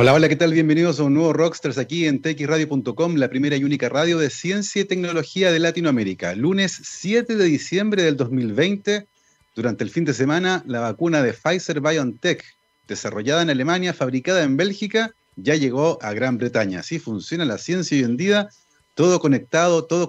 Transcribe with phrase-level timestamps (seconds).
[0.00, 0.52] Hola, hola, ¿qué tal?
[0.52, 4.82] Bienvenidos a un nuevo Rockstars aquí en txradio.com, la primera y única radio de ciencia
[4.82, 6.36] y tecnología de Latinoamérica.
[6.36, 9.08] Lunes 7 de diciembre del 2020,
[9.56, 12.44] durante el fin de semana, la vacuna de Pfizer BioNTech,
[12.86, 16.78] desarrollada en Alemania, fabricada en Bélgica, ya llegó a Gran Bretaña.
[16.78, 18.50] Así funciona la ciencia hoy en día,
[18.94, 20.08] todo conectado, todo,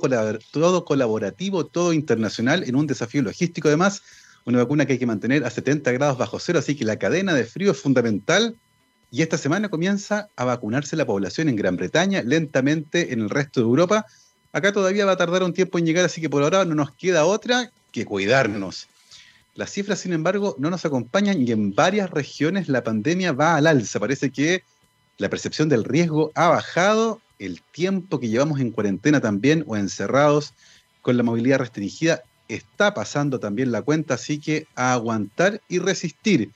[0.51, 4.03] todo colaborativo, todo internacional, en un desafío logístico además,
[4.45, 7.33] una vacuna que hay que mantener a 70 grados bajo cero, así que la cadena
[7.33, 8.55] de frío es fundamental
[9.11, 13.59] y esta semana comienza a vacunarse la población en Gran Bretaña, lentamente en el resto
[13.59, 14.05] de Europa.
[14.53, 16.91] Acá todavía va a tardar un tiempo en llegar, así que por ahora no nos
[16.91, 18.87] queda otra que cuidarnos.
[19.55, 23.67] Las cifras, sin embargo, no nos acompañan y en varias regiones la pandemia va al
[23.67, 23.99] alza.
[23.99, 24.63] Parece que
[25.17, 30.53] la percepción del riesgo ha bajado, el tiempo que llevamos en cuarentena también o encerrados
[31.01, 36.51] con la movilidad restringida está pasando también la cuenta, así que a aguantar y resistir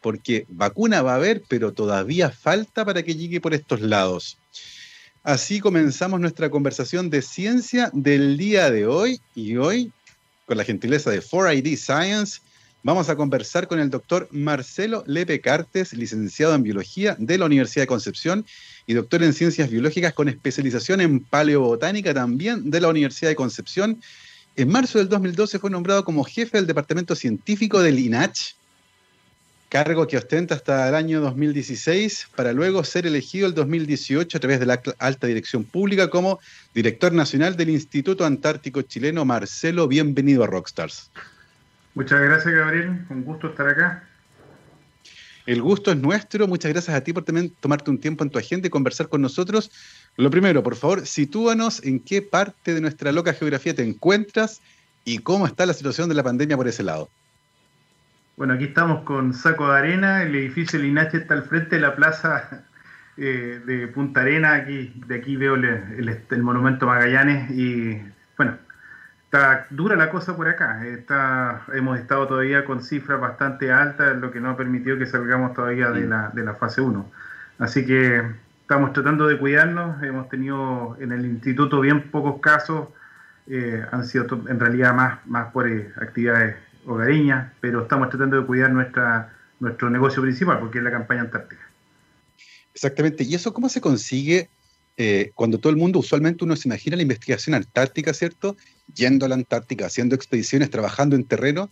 [0.00, 4.38] porque vacuna va a haber, pero todavía falta para que llegue por estos lados.
[5.22, 9.92] Así comenzamos nuestra conversación de ciencia del día de hoy y hoy,
[10.46, 12.40] con la gentileza de 4ID Science,
[12.82, 17.82] vamos a conversar con el doctor Marcelo Lepe Cartes, licenciado en biología de la Universidad
[17.82, 18.46] de Concepción
[18.86, 24.00] y doctor en ciencias biológicas con especialización en paleobotánica también de la Universidad de Concepción.
[24.56, 28.54] En marzo del 2012 fue nombrado como jefe del departamento científico del INACH
[29.68, 34.60] cargo que ostenta hasta el año 2016, para luego ser elegido el 2018 a través
[34.60, 36.40] de la alta dirección pública como
[36.74, 39.24] director nacional del Instituto Antártico Chileno.
[39.24, 41.10] Marcelo, bienvenido a Rockstars.
[41.94, 43.04] Muchas gracias, Gabriel.
[43.10, 44.04] Un gusto estar acá.
[45.44, 46.46] El gusto es nuestro.
[46.46, 49.20] Muchas gracias a ti por también tomarte un tiempo en tu agenda y conversar con
[49.20, 49.70] nosotros.
[50.16, 54.60] Lo primero, por favor, sitúanos en qué parte de nuestra loca geografía te encuentras
[55.04, 57.08] y cómo está la situación de la pandemia por ese lado.
[58.38, 61.96] Bueno, aquí estamos con Saco de Arena, el edificio Linache está al frente de la
[61.96, 62.62] plaza
[63.16, 68.00] eh, de Punta Arena, aquí, de aquí veo el, monumento Magallanes y
[68.36, 68.56] bueno,
[69.24, 74.30] está dura la cosa por acá, está, hemos estado todavía con cifras bastante altas, lo
[74.30, 77.10] que no ha permitido que salgamos todavía de la, de la fase 1.
[77.58, 78.22] Así que
[78.60, 82.86] estamos tratando de cuidarnos, hemos tenido en el instituto bien pocos casos,
[83.48, 88.46] eh, han sido en realidad más, más por eh, actividades hogareña, pero estamos tratando de
[88.46, 91.62] cuidar nuestra, nuestro negocio principal, porque es la campaña antártica.
[92.74, 93.24] Exactamente.
[93.24, 94.48] ¿Y eso cómo se consigue
[95.00, 98.56] eh, cuando todo el mundo, usualmente uno se imagina la investigación antártica, ¿cierto?
[98.92, 101.70] Yendo a la Antártica, haciendo expediciones, trabajando en terreno,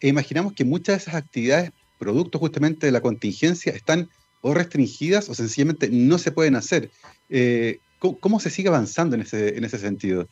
[0.00, 1.70] e imaginamos que muchas de esas actividades,
[2.00, 4.08] producto justamente de la contingencia, están
[4.40, 6.90] o restringidas o sencillamente no se pueden hacer.
[7.30, 10.28] Eh, ¿cómo, ¿cómo, se sigue avanzando en ese, en ese sentido?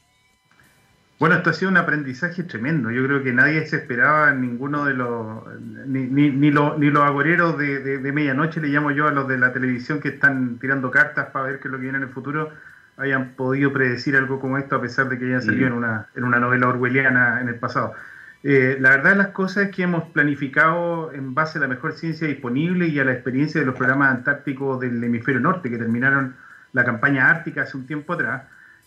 [1.23, 2.91] Bueno, esto ha sido un aprendizaje tremendo.
[2.91, 5.45] Yo creo que nadie se esperaba ninguno de los,
[5.87, 9.39] ni, ni, los, ni los agoreros de, de, medianoche, le llamo yo a los de
[9.39, 12.11] la televisión que están tirando cartas para ver qué es lo que viene en el
[12.11, 12.51] futuro,
[12.97, 16.25] hayan podido predecir algo como esto a pesar de que hayan salido en, una, en
[16.25, 17.95] una novela orwelliana en el pasado.
[18.43, 21.93] Eh, la verdad de las cosas es que hemos planificado en base a la mejor
[21.93, 26.35] ciencia disponible y a la experiencia de los programas antárticos del hemisferio norte que terminaron
[26.73, 28.43] la campaña ártica hace un tiempo atrás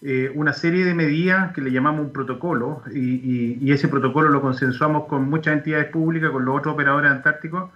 [0.07, 5.07] eh, una serie de medidas que le llamamos un protocolo y, ese protocolo lo consensuamos
[5.07, 7.71] con muchas entidades públicas, con los otros operadores antárticos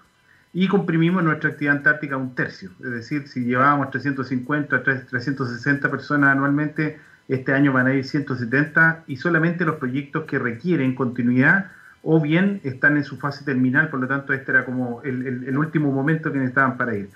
[0.53, 2.69] y comprimimos nuestra actividad antártica a un tercio.
[2.83, 9.15] Es decir, si llevábamos 350, 360 personas anualmente, este año van a ir 170 y
[9.15, 11.71] solamente los proyectos que requieren continuidad
[12.03, 15.57] o bien están en su fase terminal, por lo tanto este era como el, el
[15.57, 17.09] último momento que necesitaban para ir.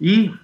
[0.00, 0.34] Y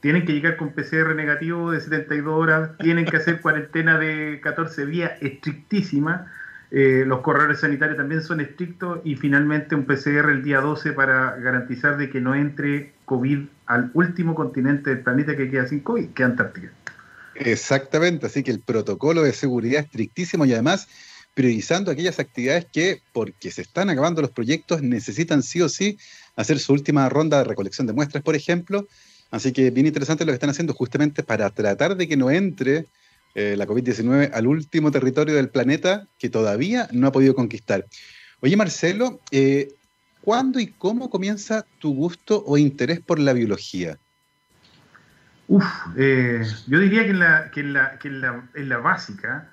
[0.00, 4.86] tienen que llegar con PCR negativo de 72 horas, tienen que hacer cuarentena de 14
[4.86, 6.30] días estrictísima,
[6.70, 11.34] eh, los corredores sanitarios también son estrictos y finalmente un PCR el día 12 para
[11.36, 16.10] garantizar de que no entre COVID al último continente del planeta que queda sin COVID,
[16.10, 16.70] que es Antártica.
[17.34, 20.86] Exactamente, así que el protocolo de seguridad estrictísimo y además
[21.34, 25.98] priorizando aquellas actividades que, porque se están acabando los proyectos, necesitan sí o sí
[26.36, 28.86] hacer su última ronda de recolección de muestras, por ejemplo,
[29.30, 32.86] Así que bien interesante lo que están haciendo justamente para tratar de que no entre
[33.34, 37.86] eh, la COVID-19 al último territorio del planeta que todavía no ha podido conquistar.
[38.40, 39.68] Oye, Marcelo, eh,
[40.22, 43.98] ¿cuándo y cómo comienza tu gusto o interés por la biología?
[45.46, 45.64] Uf,
[45.96, 49.50] eh, yo diría que en la, básica,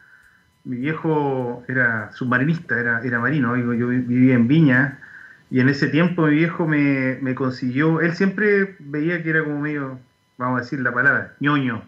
[0.63, 5.00] mi viejo era submarinista, era, era marino, yo vivía en Viña,
[5.49, 9.59] y en ese tiempo mi viejo me, me, consiguió, él siempre veía que era como
[9.59, 9.99] medio,
[10.38, 11.83] vamos a decir la palabra, ñoño.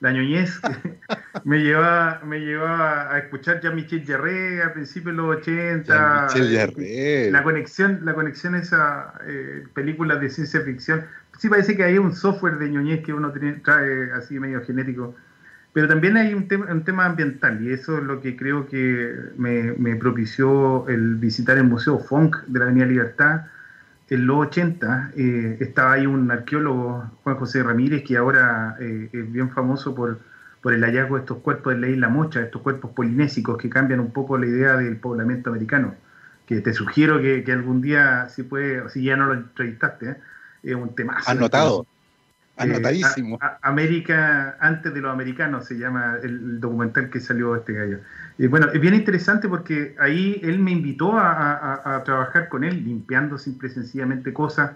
[0.00, 0.58] La ñoñez
[1.44, 6.28] me llevaba, me llevaba a escuchar ya Michel Jarre a principios de los 80.
[7.30, 11.04] La conexión, la conexión a esa eh, películas de ciencia ficción,
[11.38, 13.30] sí parece que hay un software de ñoñez que uno
[13.62, 15.14] trae así medio genético,
[15.72, 19.94] pero también hay un, un, tema ambiental y eso es lo que creo que me,
[19.96, 23.46] propició el visitar el Museo Funk de la Avenida Libertad.
[24.08, 29.32] En los 80 eh, estaba ahí un arqueólogo, Juan José Ramírez, que ahora eh, es
[29.32, 30.18] bien famoso por,
[30.60, 34.00] por el hallazgo de estos cuerpos de la isla Mocha, estos cuerpos polinésicos que cambian
[34.00, 35.94] un poco la idea del poblamiento americano.
[36.46, 40.16] Que te sugiero que, algún día, si puede, si ya no lo entrevistaste, ¿eh?
[40.64, 41.18] es un tema.
[41.26, 41.86] Anotado.
[42.60, 43.38] Anotadísimo.
[43.62, 47.98] América antes de los americanos se llama el, documental que salió este gallo.
[48.48, 53.68] Bueno, es bien interesante porque ahí él me invitó a, trabajar con él, limpiando simple
[53.68, 54.72] y sencillamente cosas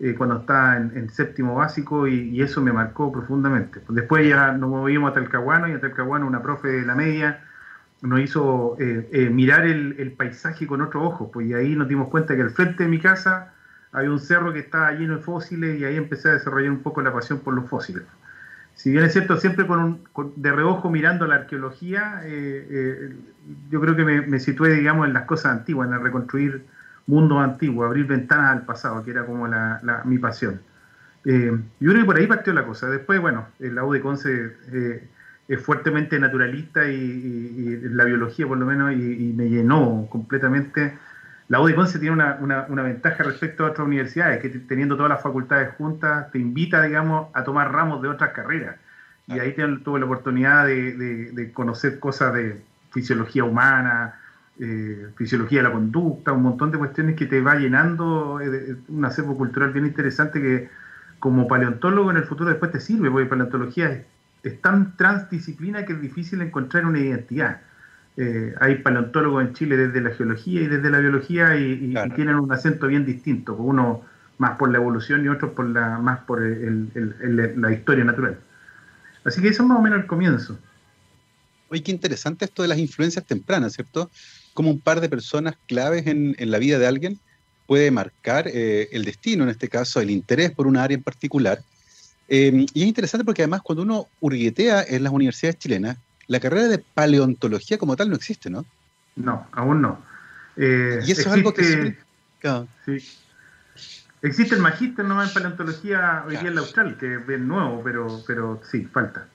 [0.00, 3.80] eh, cuando estaba en, séptimo básico y, eso me marcó profundamente.
[3.88, 7.40] Después ya nos movimos a Talcahuano y a Talcahuano una profe de la media
[8.02, 11.88] nos hizo eh, eh, mirar el, el, paisaje con otro ojo, pues y ahí nos
[11.88, 13.54] dimos cuenta que al frente de mi casa
[13.96, 17.00] había un cerro que estaba lleno de fósiles y ahí empecé a desarrollar un poco
[17.00, 18.02] la pasión por los fósiles.
[18.74, 19.66] Si bien es cierto, siempre
[20.36, 23.16] de reojo mirando la arqueología, eh, eh,
[23.70, 26.66] yo creo que me, situé, digamos, en las cosas antiguas, en el reconstruir
[27.06, 30.60] mundos antiguos, abrir ventanas al pasado, que era como la, mi pasión.
[31.24, 32.90] Eh, yo creo que por ahí partió la cosa.
[32.90, 34.56] Después, bueno, la U de Conce
[35.48, 40.98] es fuertemente naturalista y, la biología por lo menos, y, me llenó completamente
[41.48, 45.22] la U de Conce tiene una, ventaja respecto a otras universidades, que teniendo todas las
[45.22, 48.76] facultades juntas, te invita, digamos, a tomar ramos de otras carreras.
[49.28, 49.54] Y ahí
[49.84, 52.60] tuve la oportunidad de, conocer cosas de
[52.90, 54.16] fisiología humana,
[54.58, 59.04] eh, fisiología de la conducta, un montón de cuestiones que te va llenando eh, un
[59.04, 60.70] acervo cultural bien interesante que
[61.18, 64.06] como paleontólogo en el futuro después te sirve, porque paleontología es,
[64.42, 67.60] es tan transdisciplina que es difícil encontrar una identidad.
[68.16, 72.50] Eh, hay paleontólogos en Chile desde la geología y desde la biología y, tienen un
[72.50, 74.02] acento bien distinto, uno
[74.38, 78.38] más por la evolución y otro por la, más por la historia natural.
[79.24, 80.58] Así que eso es más o menos el comienzo.
[81.68, 84.10] Oye, qué interesante esto de las influencias tempranas, ¿cierto?
[84.54, 87.18] Como un par de personas claves en, la vida de alguien
[87.66, 91.60] puede marcar eh, el destino, en este caso, el interés por una área en particular.
[92.28, 95.98] Eh, y es interesante porque además cuando uno hurguetea en las universidades chilenas,
[96.28, 98.64] la carrera de paleontología como tal no existe, ¿no?
[99.16, 100.02] No, aún no.
[100.56, 101.96] Eh, y eso es algo que...
[102.84, 103.04] Sí.
[104.22, 107.82] Existe el magíster nomás en paleontología hoy día en la Austral, que es bien nuevo,
[107.84, 109.28] pero, pero sí, falta.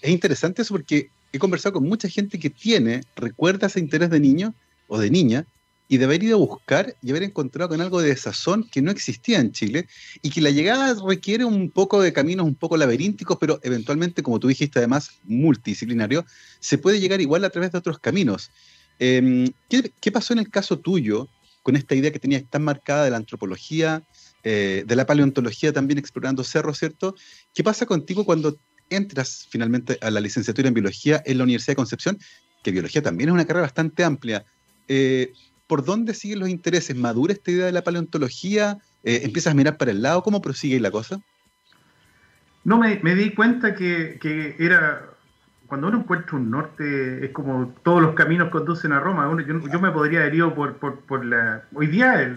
[0.00, 4.20] Es interesante eso porque he conversado con mucha gente que tiene, recuerda ese interés de
[4.20, 4.54] niño
[4.88, 5.44] o de niña,
[5.88, 8.90] y de haber ido a buscar y haber encontrado con algo de sazón que no
[8.90, 9.86] existía en Chile
[10.22, 14.40] y que la llegada requiere un poco de caminos un poco laberínticos, pero eventualmente, como
[14.40, 16.24] tú dijiste, además multidisciplinario,
[16.58, 18.50] se puede llegar igual a través de otros caminos.
[18.98, 21.28] Em, ¿qué, pasó en el caso tuyo
[21.62, 24.02] con esta idea que tenías tan marcada de la antropología,
[24.42, 27.14] eh, de la paleontología también explorando cerros, ¿cierto?
[27.52, 28.58] ¿Qué pasa contigo cuando
[28.88, 32.18] entras finalmente a la licenciatura en biología en la Universidad de Concepción?
[32.62, 34.44] Que biología también es una carrera bastante amplia.
[34.88, 35.32] Eh,
[35.66, 36.96] por dónde siguen los intereses?
[36.96, 38.78] ¿Madura esta idea de la paleontología?
[39.02, 40.22] Eh, ¿Empiezas a mirar para el lado?
[40.22, 41.20] ¿Cómo prosigue la cosa?
[42.64, 45.04] No, me, di cuenta que, era,
[45.68, 49.30] cuando uno encuentra un norte, es como todos los caminos conducen a Roma.
[49.46, 51.62] yo, me podría haber ido por, por, la...
[51.74, 52.36] Hoy día,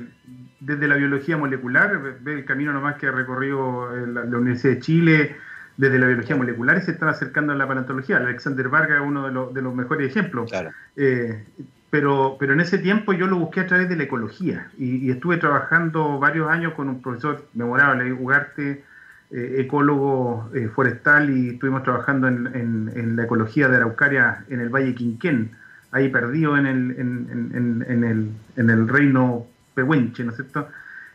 [0.60, 5.36] desde la biología molecular, ve el camino nomás que ha recorrido la, Universidad de Chile,
[5.78, 8.18] desde la biología molecular y se están acercando a la paleontología.
[8.18, 10.52] Alexander Varga es uno de, los, mejores ejemplos.
[10.52, 10.69] Claro.
[10.95, 11.44] Eh,
[11.90, 15.38] pero, pero en ese tiempo yo lo busqué a través de la ecología y, estuve
[15.38, 18.84] trabajando varios años con un profesor memorable, Ugarte,
[19.31, 24.69] eh, ecólogo eh, forestal, y estuvimos trabajando en, en, la ecología de Araucaria en el
[24.69, 25.52] Valle Quinquén,
[25.92, 30.68] ahí perdido en el, en, el, en el reino pehuenche, ¿no es cierto?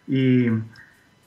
[0.08, 0.48] Y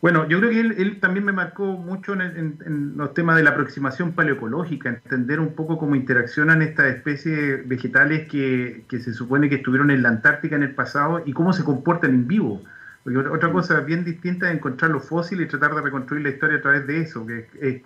[0.07, 4.13] bueno, yo creo que él, también me marcó mucho en, los temas de la aproximación
[4.13, 10.03] paleoecológica, entender un poco cómo interaccionan estas especies vegetales que, se supone que estuvieron en
[10.03, 12.63] la Antártica en el pasado y cómo se comportan en vivo.
[13.03, 16.59] Porque otra cosa bien distinta es encontrar los fósiles y tratar de reconstruir la historia
[16.59, 17.81] a través de eso, que es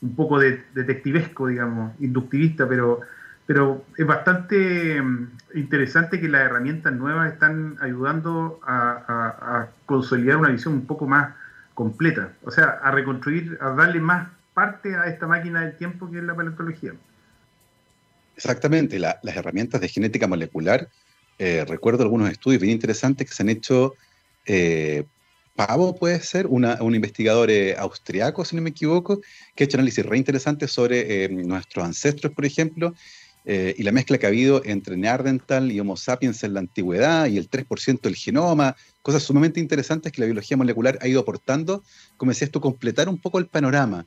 [0.00, 3.00] un poco de, detectivesco, digamos, inductivista, pero,
[3.46, 10.74] pero es bastante mm, interesante que las herramientas nuevas están ayudando a consolidar una visión
[10.74, 11.34] un poco más
[11.74, 16.18] completa, o sea, a reconstruir, a darle más parte a esta máquina del tiempo que
[16.18, 16.92] es la paleontología.
[18.36, 20.88] Exactamente, las herramientas de genética molecular,
[21.38, 23.94] eh, recuerdo algunos estudios bien interesantes que se han hecho,
[24.46, 25.04] eh,
[25.56, 29.20] Pavo puede ser, un investigador eh, austriaco, si no me equivoco,
[29.54, 32.92] que ha hecho análisis re interesantes sobre nuestros ancestros, por ejemplo,
[33.46, 37.36] y la mezcla que ha habido entre Neandertal y Homo sapiens en la antigüedad y
[37.36, 41.84] el 3% del genoma, cosas sumamente interesantes que la biología molecular ha ido aportando,
[42.16, 44.06] como decías tú, completar un poco el panorama,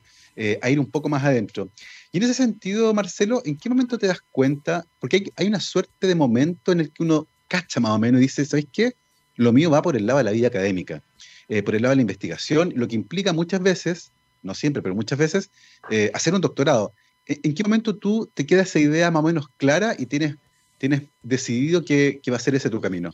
[0.60, 1.70] a ir un poco más adentro.
[2.10, 4.84] Y en ese sentido, Marcelo, ¿en qué momento te das cuenta?
[4.98, 8.20] Porque hay, hay una suerte de momento en el que uno cacha más o menos
[8.20, 8.92] y dice, ¿sabes qué?
[9.34, 11.02] Lo mío va por el lado de la vida académica,
[11.48, 14.94] eh, por el lado de la investigación, lo que implica muchas veces, no siempre, pero
[14.94, 15.50] muchas veces,
[15.90, 16.92] eh, hacer un doctorado.
[17.28, 20.36] ¿En, qué momento tú te queda esa idea más o menos clara y tienes,
[20.78, 23.12] tienes decidido que, que va a ser ese tu camino?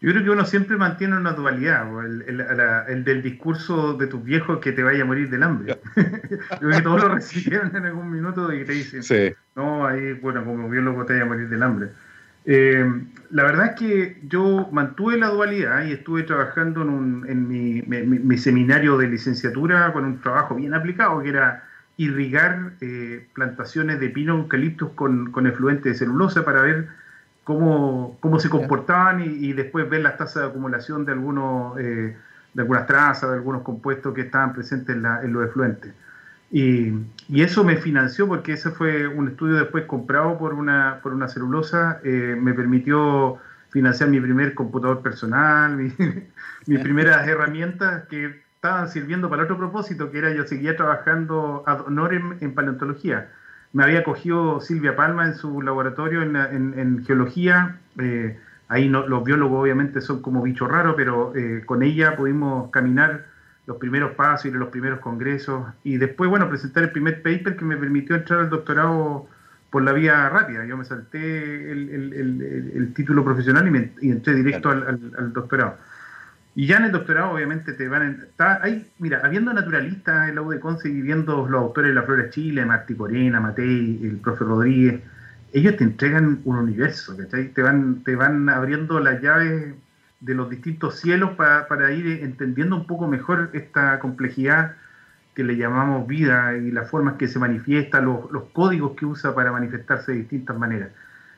[0.00, 4.72] Yo creo que uno siempre mantiene una dualidad, el, del discurso de tus viejos que
[4.72, 5.78] te vaya a morir del hambre.
[5.96, 10.42] Yo creo que todos lo recibieron en algún minuto y te dicen, no, ahí, bueno,
[10.42, 11.88] como biólogo te vaya a morir del hambre.
[12.46, 12.90] Eh,
[13.30, 19.06] la verdad es que yo mantuve la dualidad y estuve trabajando en, mi, seminario de
[19.06, 21.68] licenciatura con un trabajo bien aplicado, que era
[22.00, 26.88] irrigar eh, plantaciones de pino eucaliptus con, con efluente de celulosa para ver
[27.44, 32.16] cómo, cómo se comportaban y, después ver las tasas de acumulación de, algunos, eh,
[32.54, 35.92] de algunas trazas, de algunos compuestos que estaban presentes en, en los efluentes.
[36.50, 36.94] Y,
[37.34, 42.00] eso me financió porque ese fue un estudio después comprado por una, por una celulosa,
[42.02, 43.36] eh, me permitió
[43.68, 45.92] financiar mi primer computador personal, mi,
[46.66, 51.80] mis primeras herramientas que estaban sirviendo para otro propósito, que era yo seguía trabajando ad
[51.86, 53.30] honorem en paleontología.
[53.72, 58.38] Me había cogido Silvia Palma en su laboratorio en, en, geología, eh,
[58.68, 63.24] ahí no, los biólogos obviamente son como bichos raros, pero eh, con ella pudimos caminar
[63.64, 67.56] los primeros pasos, ir a los primeros congresos y después, bueno, presentar el primer paper
[67.56, 69.26] que me permitió entrar al doctorado
[69.70, 70.66] por la vía rápida.
[70.66, 75.78] Yo me salté el, título profesional y, me, entré directo al, doctorado.
[76.54, 78.10] Y ya en el doctorado, obviamente, te van a.
[78.24, 82.24] Está, hay, mira, habiendo naturalistas en la UDECONCE y viendo los autores de la Flora
[82.24, 85.00] de Chile, Martí Corena, Matei, el profe Rodríguez,
[85.52, 87.48] ellos te entregan un universo, ¿cachai?
[87.48, 89.74] Te van, te van abriendo las llaves
[90.20, 94.76] de los distintos cielos para, ir entendiendo un poco mejor esta complejidad
[95.34, 99.50] que le llamamos vida y las formas que se manifiesta, los, códigos que usa para
[99.52, 100.90] manifestarse de distintas maneras.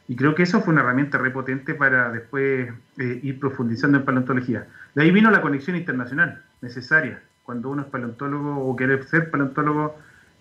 [0.08, 4.66] Y creo que eso fue una herramienta repotente para después eh, ir profundizando en paleontología.
[4.94, 7.22] De ahí vino la conexión internacional necesaria.
[7.44, 9.96] Cuando uno es paleontólogo o quiere ser paleontólogo,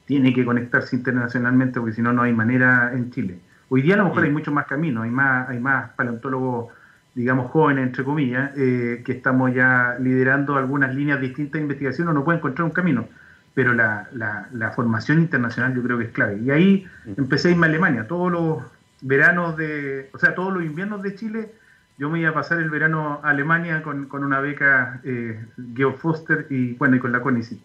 [0.06, 3.40] tiene que conectarse internacionalmente porque si no, no hay manera en Chile.
[3.70, 6.74] Hoy día a lo mejor hay muchos más caminos, hay más, hay más paleontólogos
[7.14, 12.24] digamos, jóvenes, entre comillas, eh, que estamos ya liderando algunas líneas distintas de investigación, uno
[12.24, 13.08] puede encontrar un camino,
[13.54, 16.40] pero la, la, formación internacional yo creo que es clave.
[16.40, 16.86] Y ahí
[17.18, 18.64] empecé a irme a Alemania, todos los
[19.02, 21.52] veranos de, o sea, todos los inviernos de Chile,
[21.98, 25.44] yo me iba a pasar el verano a Alemania con, con una beca eh,
[25.76, 27.60] Geo Foster y bueno, y con la CONICIT.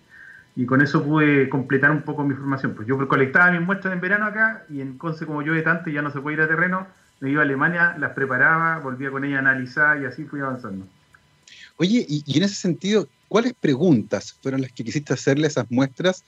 [0.57, 2.75] Y con eso pude completar un poco mi formación.
[2.75, 5.93] Pues yo colectaba mis muestras en verano acá y en Conce como llueve tanto y
[5.93, 6.87] ya no se puede ir a terreno,
[7.21, 10.87] me iba a Alemania, las preparaba, volvía con ella a analizar y así fui avanzando.
[11.77, 16.25] Oye, y, en ese sentido, ¿cuáles preguntas fueron las que quisiste hacerle a esas muestras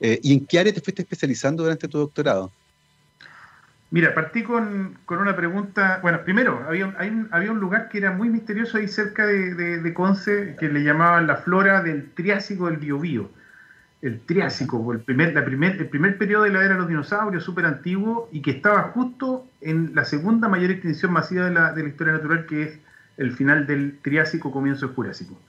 [0.00, 2.50] eh, y en qué área te fuiste especializando durante tu doctorado?
[3.90, 6.00] Mira, partí con, una pregunta.
[6.02, 6.94] Bueno, primero, había,
[7.30, 11.26] había un lugar que era muy misterioso ahí cerca de, de, Conce que le llamaban
[11.26, 13.30] la flora del Triásico del Biobío
[14.00, 17.42] el Triásico, el primer, la primer, el primer periodo de la era de los dinosaurios,
[17.42, 21.82] súper antiguo, y que estaba justo en la segunda mayor extinción masiva de la, de
[21.82, 22.78] la, historia natural, que es
[23.16, 25.40] el final del Triásico, comienzo del Jurásico.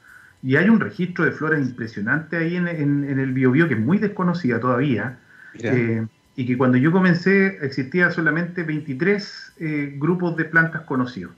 [0.41, 3.99] Y hay un registro de flora impresionante ahí en, en, el Biobío, que es muy
[3.99, 5.19] desconocida todavía,
[5.53, 6.07] eh,
[6.39, 11.33] y que cuando yo comencé existía solamente 23 eh, grupos de plantas conocidos.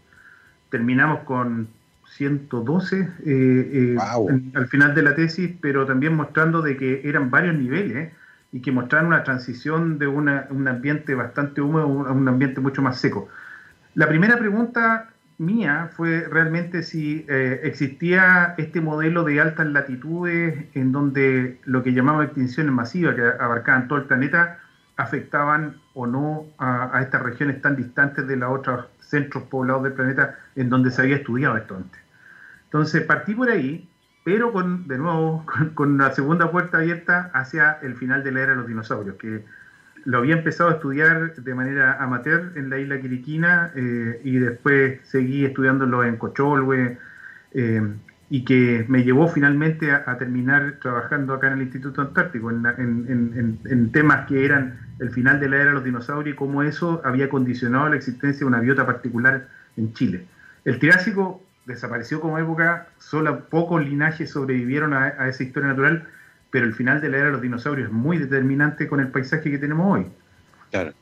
[0.70, 1.70] Terminamos con
[2.06, 3.98] 112 eh, eh,
[4.54, 8.14] al final de la tesis, pero también mostrando de que eran varios niveles
[8.52, 10.30] y que mostraban una transición de un
[10.68, 13.28] ambiente bastante húmedo a un ambiente mucho más seco.
[13.96, 20.92] La primera pregunta mía fue realmente si eh, existía este modelo de altas latitudes en
[20.92, 24.60] donde lo que llamamos extinciones masivas, que abarcaban todo el planeta,
[24.98, 30.36] afectaban o no a, estas regiones tan distantes de los otros centros poblados del planeta
[30.56, 32.02] en donde se había estudiado esto antes.
[32.66, 33.90] Entonces partí por ahí,
[34.24, 38.52] pero con, de nuevo, con, la segunda puerta abierta hacia el final de la era
[38.52, 39.44] de los dinosaurios, que
[40.06, 45.00] lo había empezado a estudiar de manera amateur en la isla Quiriquina eh, y después
[45.04, 46.98] seguí estudiándolo en Cocholwe
[47.54, 47.94] eh,
[48.34, 54.26] y que me llevó finalmente a, terminar trabajando acá en el Instituto Antártico en, temas
[54.26, 57.90] que eran el final de la era de los dinosaurios y cómo eso había condicionado
[57.90, 60.28] la existencia de una biota particular en Chile.
[60.64, 66.08] El Triásico desapareció como época, solo pocos linajes sobrevivieron a, esa historia natural,
[66.52, 69.52] pero el final de la era de los dinosaurios es muy determinante con el paisaje
[69.52, 70.06] que tenemos hoy.
[70.70, 70.94] Claro.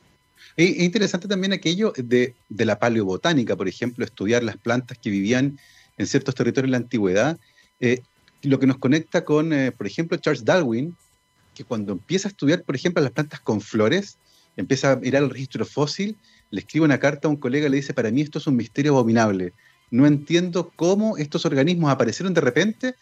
[0.56, 5.60] Es, interesante también aquello de, la paleobotánica, por ejemplo, estudiar las plantas que vivían
[6.00, 7.38] en ciertos territorios en la antigüedad.
[7.78, 8.00] Eh,
[8.42, 10.96] lo que nos conecta con, eh, por ejemplo, Charles Darwin,
[11.54, 14.16] que cuando empieza a estudiar, por ejemplo, las plantas con flores,
[14.56, 16.16] empieza a mirar el registro fósil,
[16.50, 18.56] le escribe una carta a un colega y le dice, para mí esto es un
[18.56, 19.52] misterio abominable.
[19.90, 22.94] No entiendo cómo estos organismos aparecieron de repente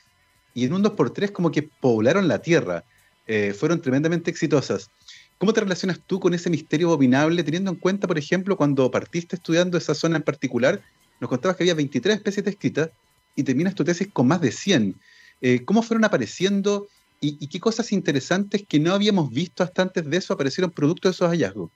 [0.53, 2.83] y en un 2x3 como que poblaron la Tierra.
[3.29, 4.91] Eh, fueron tremendamente exitosas.
[5.37, 9.37] ¿Cómo te relacionas tú con ese misterio abominable, teniendo en cuenta, por ejemplo, cuando partiste
[9.37, 10.81] estudiando esa zona en particular,
[11.21, 12.91] nos contabas que había 23 especies descritas
[13.35, 14.95] y terminas tu tesis con más de 100?
[15.41, 16.89] Eh, ¿Cómo fueron apareciendo
[17.21, 21.13] y, qué cosas interesantes que no habíamos visto hasta antes de eso aparecieron producto de
[21.13, 21.71] esos hallazgos?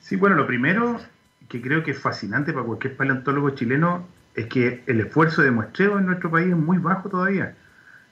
[0.00, 1.00] Sí, bueno, lo primero
[1.48, 5.98] que creo que es fascinante para cualquier paleontólogo chileno es que el esfuerzo de muestreo
[5.98, 7.54] en nuestro país es muy bajo todavía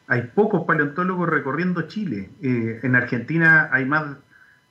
[0.08, 2.30] hay pocos paleontólogos recorriendo Chile.
[2.42, 4.16] Eh, en Argentina hay más,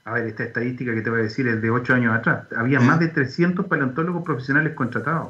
[0.06, 2.80] a ver, esta estadística que te voy a decir es de ocho años atrás, había
[2.80, 5.30] más de 300 paleontólogos profesionales contratados.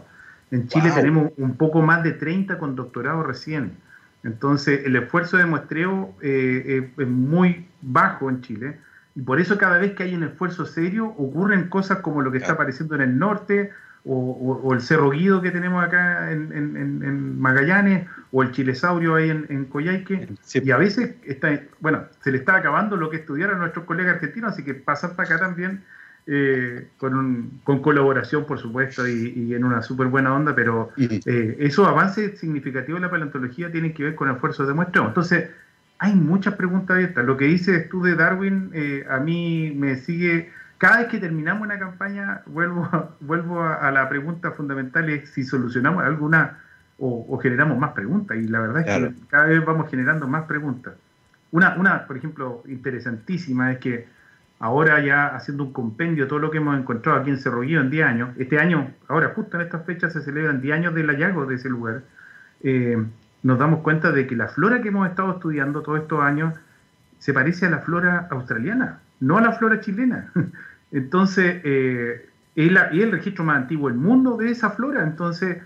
[0.52, 3.78] En Chile tenemos un poco más de 30 con doctorado recién.
[4.24, 8.78] Entonces, el esfuerzo de muestreo eh, eh, es muy bajo en Chile.
[9.16, 12.40] Y por eso cada vez que hay un esfuerzo serio, ocurren cosas como lo que
[12.40, 13.72] está apareciendo en el norte,
[14.06, 20.28] o, el Cerro Guido que tenemos acá en, Magallanes, o el Chilesaurio ahí en, Coyhaique,
[20.54, 24.54] y a veces está, bueno, se le está acabando lo que estudiaron nuestros colegas argentinos,
[24.54, 25.84] así que pasar para acá también
[26.28, 31.88] eh, con, con colaboración, por supuesto, y, en una súper buena onda, pero eh, esos
[31.88, 35.08] avances significativos de la paleontología tienen que ver con esfuerzos de muestreo.
[35.08, 35.50] Entonces,
[36.00, 37.26] hay muchas preguntas abiertas.
[37.26, 40.52] Lo que dices tú de Darwin, eh, a mí me sigue
[40.86, 42.88] cada vez que terminamos una campaña, vuelvo,
[43.20, 46.60] vuelvo a, la pregunta fundamental, es si solucionamos alguna
[47.00, 48.38] o, generamos más preguntas.
[48.38, 50.94] Y la verdad es que cada vez vamos generando más preguntas.
[51.50, 54.08] Una, una, por ejemplo, interesantísima es que
[54.60, 57.90] ahora ya haciendo un compendio de todo lo que hemos encontrado aquí en Cerro en
[57.90, 61.48] 10 años, este año, ahora justo en estas fechas se celebran 10 años del hallazgo
[61.48, 62.04] de ese lugar,
[62.62, 63.04] eh,
[63.42, 66.54] nos damos cuenta de que la flora que hemos estado estudiando todos estos años
[67.18, 70.32] se parece a la flora australiana no a la flora chilena.
[70.96, 75.04] Entonces, eh, es, el registro más antiguo del mundo de esa flora.
[75.04, 75.58] Entonces,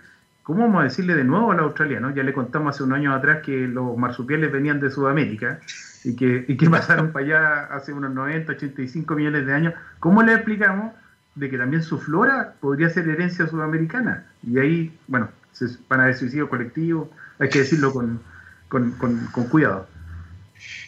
[0.41, 2.15] ¿cómo vamos a decirle de nuevo a los australianos?
[2.15, 5.59] Ya le contamos hace unos años atrás que los marsupiales venían de Sudamérica
[6.03, 9.75] y que, pasaron para allá hace unos 90, 85 millones de años.
[9.99, 10.93] ¿Cómo le explicamos
[11.35, 14.25] de que también su flora podría ser herencia sudamericana?
[14.41, 15.29] Y ahí, bueno,
[15.87, 18.19] van a ver suicidio colectivo, hay que decirlo con,
[18.67, 19.87] con, con cuidado.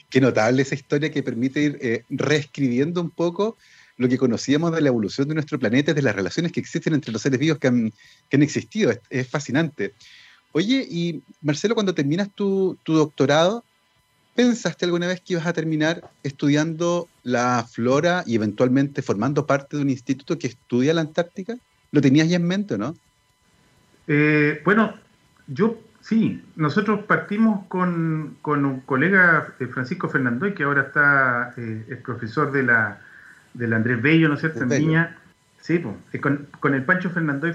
[0.09, 3.57] Qué notable esa historia que permite ir eh, reescribiendo un poco
[4.01, 7.11] lo que conocíamos de la evolución de nuestro planeta, de las relaciones que existen entre
[7.11, 7.93] los seres vivos que han,
[8.31, 8.91] existido.
[9.09, 9.93] Es, fascinante.
[10.51, 13.63] Oye, y Marcelo, cuando terminas tu, doctorado,
[14.35, 19.83] ¿pensaste alguna vez que ibas a terminar estudiando la flora y eventualmente formando parte de
[19.83, 21.55] un instituto que estudia la Antártica?
[21.91, 22.95] ¿Lo tenías ya en mente, no?
[24.07, 24.95] Eh, bueno,
[25.47, 31.97] yo Sí, nosotros partimos con, un colega, eh, Francisco Fernandoy, que ahora está, eh, es
[31.99, 32.99] profesor de la,
[33.53, 35.17] del Andrés Bello, ¿no es cierto?, en Viña.
[35.59, 37.53] Sí, pues, con, el Pancho Fernandoy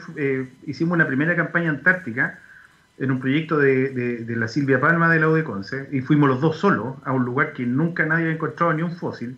[0.67, 2.39] hicimos una primera campaña antártica
[2.99, 6.97] en un proyecto de, la Silvia Palma de la UDECONCE y fuimos los dos solos
[7.05, 9.37] a un lugar que nunca nadie había encontrado ni un fósil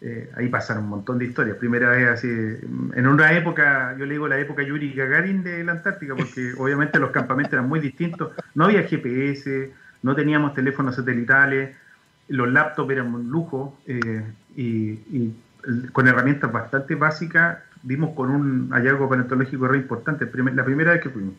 [0.00, 1.56] eh, ahí pasaron un montón de historias.
[1.56, 5.72] Primera vez así, en una época, yo le digo la época Yuri Gagarin de la
[5.72, 8.32] Antártica, porque obviamente los campamentos eran muy distintos.
[8.54, 9.72] No había GPS,
[10.02, 11.76] no teníamos teléfonos satelitales,
[12.28, 14.24] los laptops eran un lujo eh,
[14.56, 15.32] y,
[15.92, 21.10] con herramientas bastante básicas dimos con un hallazgo paleontológico re importante, la primera vez que
[21.10, 21.34] fuimos.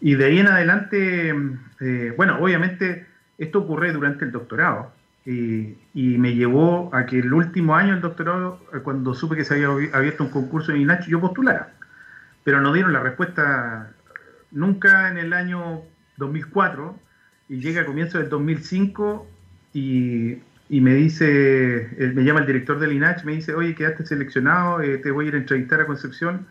[0.00, 1.34] Y de ahí en adelante,
[1.80, 3.06] eh, bueno, obviamente
[3.38, 4.92] esto ocurre durante el doctorado
[5.26, 9.54] y me llevó a que el último año del doctorado, eh, cuando supe que se
[9.54, 11.72] había abierto un concurso en INACH, yo postulara.
[12.42, 13.92] Pero no dieron la respuesta
[14.50, 15.82] nunca en el año
[16.16, 16.98] 2004
[17.48, 19.26] y llega a comienzos del 2005
[19.72, 20.38] y,
[20.70, 24.98] y me dice, me llama el director del INACH, me dice, oye, quedaste seleccionado, eh,
[24.98, 26.46] te voy a ir a entrevistar a Concepción.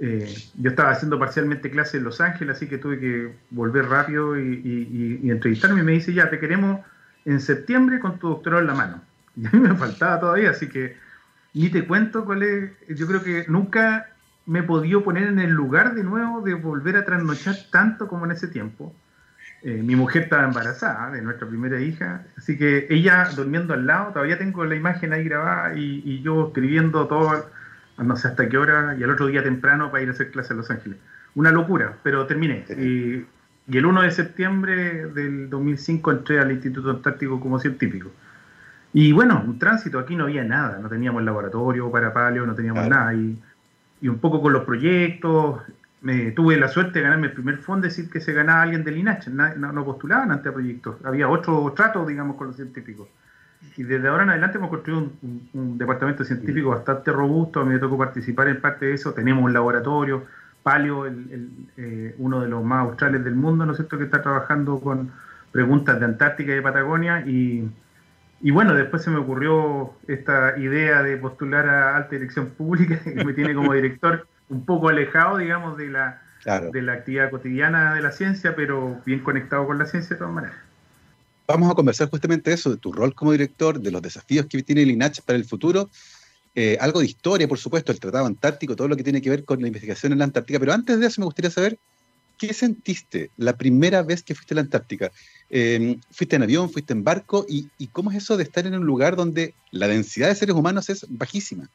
[0.00, 4.36] Eh, yo estaba haciendo parcialmente clase en Los Ángeles, así que tuve que volver rápido
[4.36, 5.80] y, y entrevistarme.
[5.80, 6.80] Y me dice, ya, te queremos
[7.24, 9.02] en septiembre con tu doctorado en la mano.
[9.36, 10.96] Y a mí me faltaba todavía, así que
[11.54, 12.72] ni te cuento cuál es.
[12.88, 14.08] Yo creo que nunca
[14.46, 18.24] me he podido poner en el lugar de nuevo de volver a trasnochar tanto como
[18.24, 18.92] en ese tiempo.
[19.62, 24.12] Eh, mi mujer estaba embarazada de nuestra primera hija, así que ella durmiendo al lado,
[24.12, 27.50] todavía tengo la imagen ahí grabada y, yo escribiendo todo,
[27.98, 30.52] no sé hasta qué hora, y al otro día temprano para ir a hacer clase
[30.52, 30.98] a Los Ángeles.
[31.34, 32.64] Una locura, pero terminé.
[32.70, 33.26] Y
[33.68, 38.10] y el 1 de septiembre del 2005 entré al Instituto Antártico como científico.
[38.92, 42.86] Y bueno, un tránsito, aquí no había nada, no teníamos laboratorio para paleo, no teníamos
[42.88, 43.12] nada.
[43.14, 43.36] Y,
[44.00, 45.62] y, un poco con los proyectos,
[46.02, 48.98] me, tuve la suerte de ganarme el primer fondo, decir que se ganaba alguien del
[48.98, 53.08] INACH, no, postulaban ante proyectos, había otro trato, digamos, con los científicos.
[53.76, 55.10] Y desde ahora en adelante hemos construido
[55.52, 59.44] un, departamento científico bastante robusto, a mí me tocó participar en parte de eso, tenemos
[59.44, 60.24] un laboratorio,
[60.62, 64.20] Palio, el, eh, uno de los más australes del mundo, ¿no es cierto?, que está
[64.20, 65.12] trabajando con
[65.52, 67.68] preguntas de Antártica y de Patagonia, y,
[68.40, 73.24] y bueno, después se me ocurrió esta idea de postular a alta dirección pública, que
[73.24, 76.22] me tiene como director un poco alejado, digamos, de la,
[76.72, 80.34] de la actividad cotidiana de la ciencia, pero bien conectado con la ciencia de todas
[80.34, 80.56] maneras.
[81.48, 84.82] Vamos a conversar justamente eso, de tu rol como director, de los desafíos que tiene
[84.82, 85.90] el INACH para el futuro,
[86.54, 89.44] eh, algo de historia, por supuesto, el Tratado Antártico, todo lo que tiene que ver
[89.44, 91.78] con la investigación en la Antártica, pero antes de eso me gustaría saber
[92.38, 95.10] ¿qué sentiste la primera vez que fuiste a la Antártica?
[95.50, 97.46] Em, ¿Fuiste en avión, fuiste en barco?
[97.48, 100.88] Y, cómo es eso de estar en un lugar donde la densidad de seres humanos
[100.90, 101.68] es bajísima?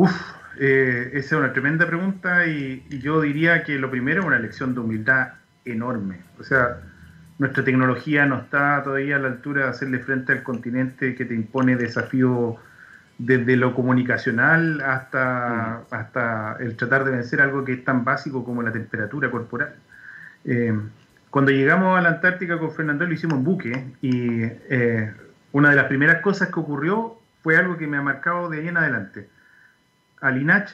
[0.00, 0.18] Uf,
[0.58, 4.72] eh, esa es una tremenda pregunta y, yo diría que lo primero es una lección
[4.72, 5.34] de humildad
[5.66, 6.22] enorme.
[6.38, 6.78] O sea,
[7.38, 11.34] nuestra tecnología no está todavía a la altura de hacerle frente al continente que te
[11.34, 12.56] impone desafíos
[13.18, 15.94] desde lo comunicacional hasta, mm.
[15.94, 19.74] hasta el tratar de vencer algo que es tan básico como la temperatura corporal.
[20.46, 20.80] Eh,
[21.28, 25.12] cuando llegamos a la Antártica con Fernando lo hicimos en buque y eh,
[25.52, 28.68] una de las primeras cosas que ocurrió fue algo que me ha marcado de ahí
[28.68, 29.28] en adelante.
[30.20, 30.70] Al INACH,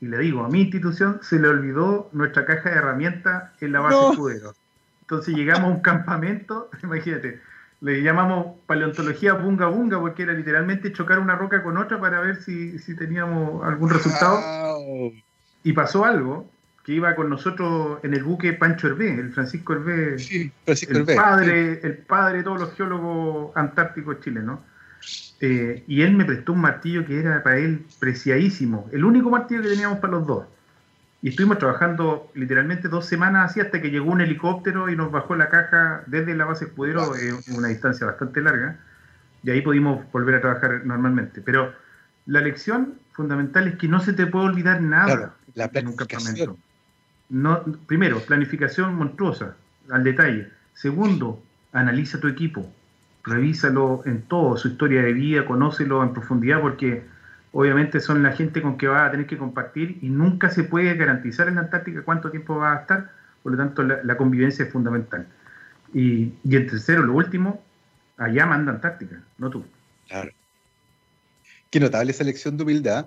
[0.00, 3.80] y le digo, a mi institución se le olvidó nuestra caja de herramientas en la
[3.80, 4.54] base escudero.
[5.02, 7.40] Entonces llegamos a un campamento, imagínate,
[7.80, 12.42] le llamamos paleontología bunga bunga porque era literalmente chocar una roca con otra para ver
[12.42, 14.40] si, teníamos algún resultado.
[15.62, 16.48] Y pasó algo,
[16.84, 20.16] que iba con nosotros en el buque Pancho Hervé, el Francisco Hervé,
[20.66, 24.60] el, Padre, el padre de todos los geólogos antárticos chilenos.
[25.40, 29.62] Eh, y él me prestó un martillo que era para él preciadísimo, el único martillo
[29.62, 30.44] que teníamos para los dos.
[31.22, 35.36] Y estuvimos trabajando literalmente dos semanas así hasta que llegó un helicóptero y nos bajó
[35.36, 38.78] la caja desde la base escudero en una distancia bastante larga.
[39.42, 41.42] Y ahí pudimos volver a trabajar normalmente.
[41.42, 41.74] Pero
[42.26, 46.56] la lección fundamental es que no se te puede olvidar nada en un campamento.
[47.28, 49.56] No, primero, planificación monstruosa,
[49.90, 50.48] al detalle.
[50.74, 52.70] Segundo, analiza tu equipo.
[53.24, 57.02] Revísalo en todo, su historia de vida, conócelo en profundidad porque
[57.52, 60.94] obviamente son la gente con que va a tener que compartir y nunca se puede
[60.94, 63.10] garantizar en la Antártica cuánto tiempo va a estar,
[63.42, 65.26] por lo tanto la, convivencia es fundamental.
[65.92, 67.62] Y, y tercero, lo último,
[68.16, 69.64] allá manda Antártica, no tú.
[70.08, 70.30] Claro.
[71.70, 73.06] Qué notable esa lección de humildad.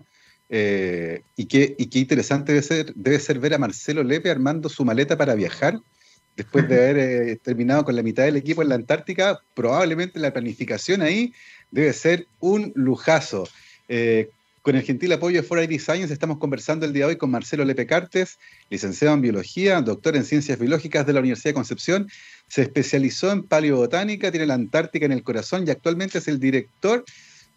[0.49, 4.69] Eh, y, qué, y qué interesante debe ser, debe ser ver a Marcelo Lepe armando
[4.69, 5.79] su maleta para viajar
[6.35, 9.39] después de haber eh, terminado con la mitad del equipo en la Antártica.
[9.53, 11.33] Probablemente la planificación ahí
[11.71, 13.47] debe ser un lujazo.
[13.89, 14.29] Eh,
[14.61, 17.65] con el gentil apoyo de 4ID Science estamos conversando el día de hoy con Marcelo
[17.65, 22.09] Lepe Cartes, licenciado en biología, doctor en ciencias biológicas de la Universidad de Concepción,
[22.47, 27.03] se especializó en paleobotánica, tiene la Antártica en el corazón y actualmente es el director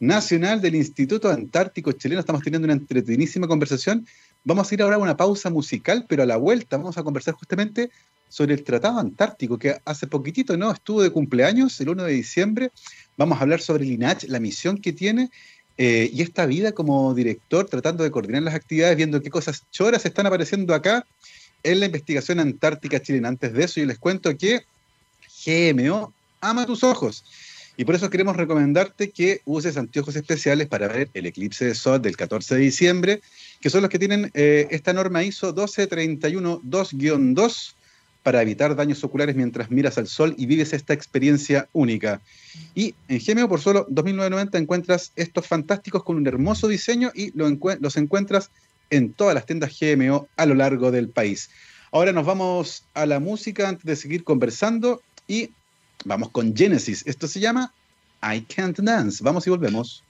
[0.01, 2.21] nacional del Instituto Antártico Chileno.
[2.21, 4.05] Estamos teniendo una entretenidísima conversación.
[4.43, 7.35] Vamos a ir ahora a una pausa musical, pero a la vuelta vamos a conversar
[7.35, 7.91] justamente
[8.29, 12.71] sobre el Tratado Antártico, que hace poquitito no estuvo de cumpleaños, el 1 de diciembre.
[13.17, 15.31] Vamos a hablar sobre el INACH, la misión que tiene
[15.79, 20.07] eh, y esta vida como director, tratando de coordinar las actividades, viendo qué cosas choras
[20.07, 21.07] están apareciendo acá
[21.63, 23.29] en la investigación antártica chilena.
[23.29, 24.63] Antes de eso, yo les cuento que
[25.45, 27.25] GMO ama tus ojos.
[27.77, 32.01] Y por eso queremos recomendarte que uses anteojos especiales para ver el eclipse de sol
[32.01, 33.21] del 14 de diciembre,
[33.61, 37.75] que son los que tienen eh, esta norma ISO 12312-2
[38.27, 42.21] para evitar daños oculares mientras miras al sol y vives esta experiencia única.
[42.75, 47.97] Y en GMO por solo 2.990 encuentras estos fantásticos con un hermoso diseño y los
[47.97, 48.51] encuentras
[48.91, 51.51] en todas las tiendas GMO a lo largo del país.
[51.93, 55.51] Ahora nos vamos a la música antes de seguir conversando y
[56.05, 57.05] vamos con Genesis.
[57.07, 57.73] Esto se llama
[58.25, 59.23] I Can't Dance.
[59.23, 60.03] Vamos y volvemos.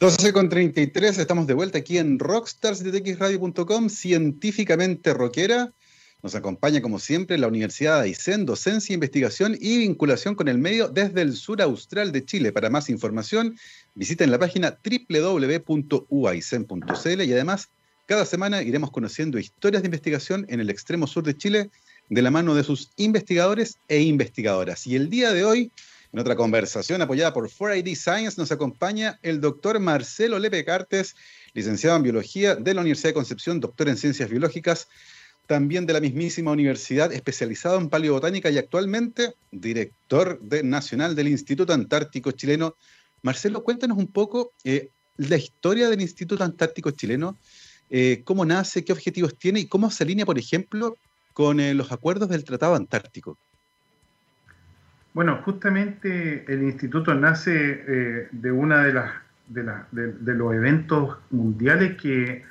[0.00, 5.74] 12 con 33, estamos de vuelta aquí en rockstarsdtxradio.com, científicamente rockera.
[6.22, 10.88] Nos acompaña, como siempre, la Universidad de Aysén, docencia, investigación y vinculación con el medio
[10.88, 12.50] desde el sur austral de Chile.
[12.50, 13.58] Para más información,
[13.94, 17.68] visiten la página www.uaisen.cl y además,
[18.06, 21.68] cada semana iremos conociendo historias de investigación en el extremo sur de Chile
[22.08, 24.86] de la mano de sus investigadores e investigadoras.
[24.86, 25.70] Y el día de hoy
[26.12, 31.14] en otra conversación apoyada por 4ID Science nos acompaña el doctor Marcelo Lepe Cartes,
[31.54, 34.88] licenciado en biología de la Universidad de Concepción, doctor en ciencias biológicas,
[35.46, 42.30] también de la mismísima universidad, especializado en paleobotánica y actualmente director nacional del Instituto Antártico
[42.32, 42.76] Chileno.
[43.22, 47.36] Marcelo, cuéntanos un poco eh, la historia del Instituto Antártico Chileno,
[47.90, 50.96] eh, cómo nace, qué objetivos tiene y cómo se alinea, por ejemplo,
[51.34, 53.36] con eh, los acuerdos del Tratado Antártico.
[55.12, 59.12] Bueno, justamente el instituto nace de una de las
[59.50, 62.44] de, los eventos mundiales que,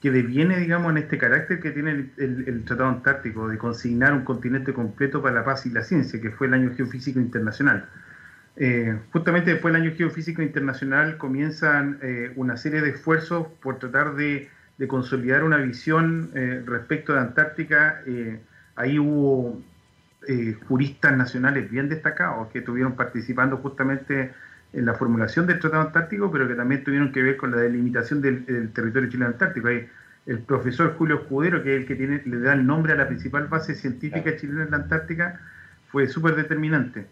[0.00, 4.72] que, deviene, digamos, en este carácter que tiene el, Tratado Antártico de consignar un continente
[4.72, 7.88] completo para la paz y la ciencia, que fue el Año Geofísico Internacional.
[8.56, 14.16] Eh, justamente después del Año Geofísico Internacional comienzan eh, una serie de esfuerzos por tratar
[14.16, 14.48] de,
[14.88, 18.02] consolidar una visión eh, respecto de Antártica.
[18.76, 19.62] ahí hubo
[20.68, 24.32] juristas nacionales bien destacados que estuvieron participando justamente
[24.72, 28.20] en la formulación del Tratado Antártico, pero que también tuvieron que ver con la delimitación
[28.20, 29.68] del, territorio chileno antártico.
[29.68, 29.88] Hay
[30.26, 33.08] el profesor Julio Escudero, que es el que tiene, le da el nombre a la
[33.08, 35.40] principal base científica chilena en la Antártica,
[35.88, 37.06] fue súper determinante.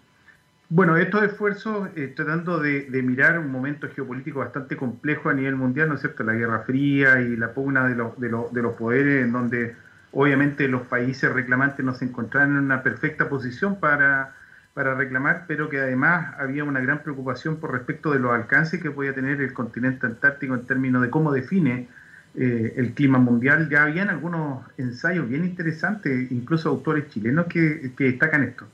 [0.68, 5.88] Bueno, estos esfuerzos, eh, tratando de, mirar un momento geopolítico bastante complejo a nivel mundial,
[5.88, 6.22] ¿no es cierto?
[6.22, 9.74] La Guerra Fría y la pugna de, de, de los poderes, en donde
[10.12, 14.34] obviamente los países reclamantes no se encontraban en una perfecta posición para
[14.78, 18.92] para reclamar, pero que además había una gran preocupación por respecto de los alcances que
[18.92, 21.88] podía tener el continente antártico en términos de cómo define
[22.36, 23.68] eh, el clima mundial.
[23.68, 28.68] Ya habían algunos ensayos bien interesantes, incluso autores chilenos que, destacan esto.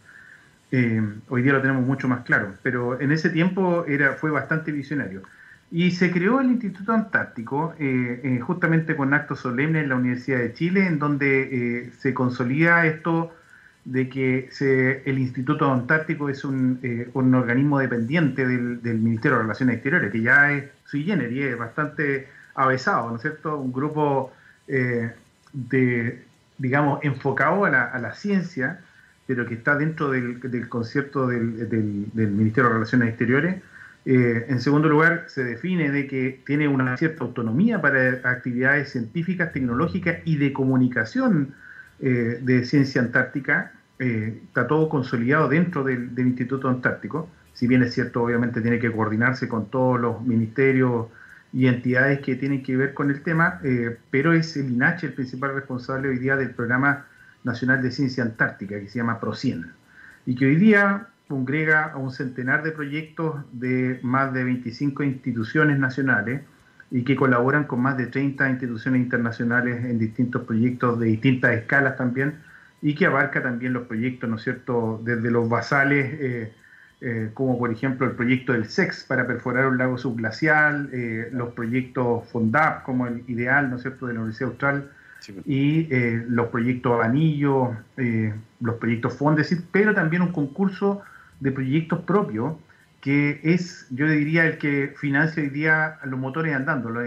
[0.73, 4.73] Eh, hoy día lo tenemos mucho más claro, pero en ese tiempo era, fue bastante
[4.73, 5.23] visionario.
[5.76, 10.54] Y se creó el Instituto Antártico eh, justamente con actos solemnes en la Universidad de
[10.54, 13.32] Chile, en donde se consolida esto
[13.84, 14.48] de que
[15.04, 20.22] el Instituto Antártico es un, eh, un organismo dependiente del, Ministerio de Relaciones Exteriores, que
[20.22, 23.58] ya es sui generis, es bastante avesado, ¿no es cierto?
[23.58, 24.32] Un grupo
[24.68, 25.12] eh,
[25.52, 26.22] de,
[26.56, 28.80] digamos, enfocado a la, ciencia,
[29.26, 33.62] pero que está dentro del, concierto del, Ministerio de Relaciones Exteriores.
[34.07, 39.53] Eh, en segundo lugar, se define de que tiene una cierta autonomía para actividades científicas,
[39.53, 41.55] tecnológicas y de comunicación
[42.01, 47.95] eh, de Ciencia Antártica, eh, está todo consolidado dentro del, Instituto Antártico, si bien es
[47.95, 51.07] cierto, obviamente tiene que coordinarse con todos los ministerios
[51.53, 53.61] y entidades que tienen que ver con el tema,
[54.11, 57.07] pero es el INACH el principal responsable hoy día del Programa
[57.45, 59.71] Nacional de Ciencia Antártica, que se llama PROCIEN,
[60.27, 65.78] y que hoy día congrega a un centenar de proyectos de más de 25 instituciones
[65.78, 66.42] nacionales,
[66.90, 71.96] y que colaboran con más de 30 instituciones internacionales en distintos proyectos de distintas escalas
[71.96, 72.34] también,
[72.82, 76.52] y que abarca también los proyectos, ¿no es cierto?, desde los basales, eh,
[77.00, 81.52] eh, como por ejemplo el proyecto del SEX para perforar un lago subglacial, eh, los
[81.54, 84.90] proyectos FONDAP como el IDEAL, ¿no es cierto?, de la Universidad Austral,
[85.26, 85.46] pues.
[85.46, 85.88] y
[86.28, 87.74] los proyectos Anillo,
[88.60, 91.02] los proyectos Fondesit, pero también un concurso
[91.40, 92.55] de proyectos propios
[93.05, 97.05] que es, yo diría, el que financia hoy día los motores andando, los,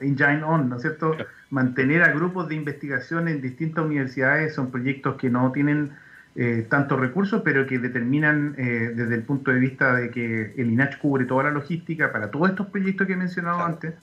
[0.00, 1.16] engine on, ¿no es cierto?
[1.48, 5.92] Mantener a grupos de investigación en distintas universidades son proyectos que no tienen
[6.34, 10.72] eh, tantos recursos, pero que determinan eh, desde el punto de vista de que el
[10.72, 13.94] INACH cubre toda la logística para todos estos proyectos que he mencionado antes,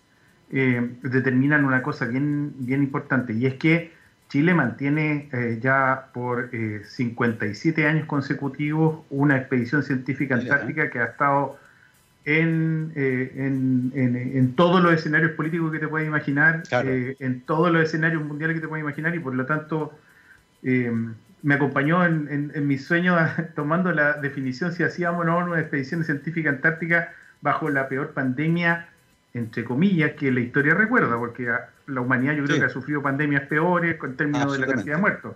[0.51, 3.91] eh, determinan una cosa bien, bien importante, y es que
[4.29, 11.05] Chile mantiene eh, ya por 57 eh, años consecutivos una expedición científica antártica que ha
[11.05, 11.57] estado
[12.25, 18.23] en, eh, en, todos los escenarios políticos que te puedas imaginar, en todos los escenarios
[18.23, 19.97] mundiales que te puedas imaginar y por lo tanto
[20.61, 23.19] me acompañó en, en, mis sueños
[23.55, 28.89] tomando la definición si hacíamos o no una expedición científica antártica bajo la peor pandemia,
[29.33, 31.47] entre comillas, que la historia recuerda, porque
[31.87, 35.01] la humanidad yo creo que ha sufrido pandemias peores en términos de la cantidad de
[35.01, 35.35] muertos.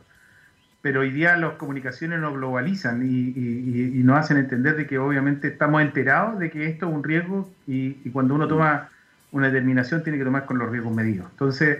[0.81, 5.81] Pero hoy día las comunicaciones nos globalizan y, nos hacen entender de que obviamente estamos
[5.81, 8.89] enterados de que esto es un riesgo y, cuando uno toma
[9.31, 11.27] una determinación tiene que tomar con los riesgos medidos.
[11.31, 11.79] Entonces,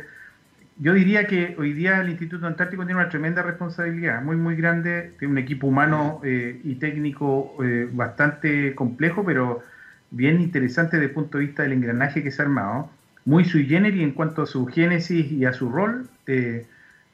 [0.79, 5.13] yo diría que hoy día el Instituto Antártico tiene una tremenda responsabilidad, muy, muy grande,
[5.19, 9.63] tiene un equipo humano eh, y técnico eh, bastante complejo, pero
[10.13, 12.89] bien interesante desde el punto de vista del engranaje que se ha armado
[13.25, 16.65] muy sui generis en cuanto a su génesis y a su rol, eh,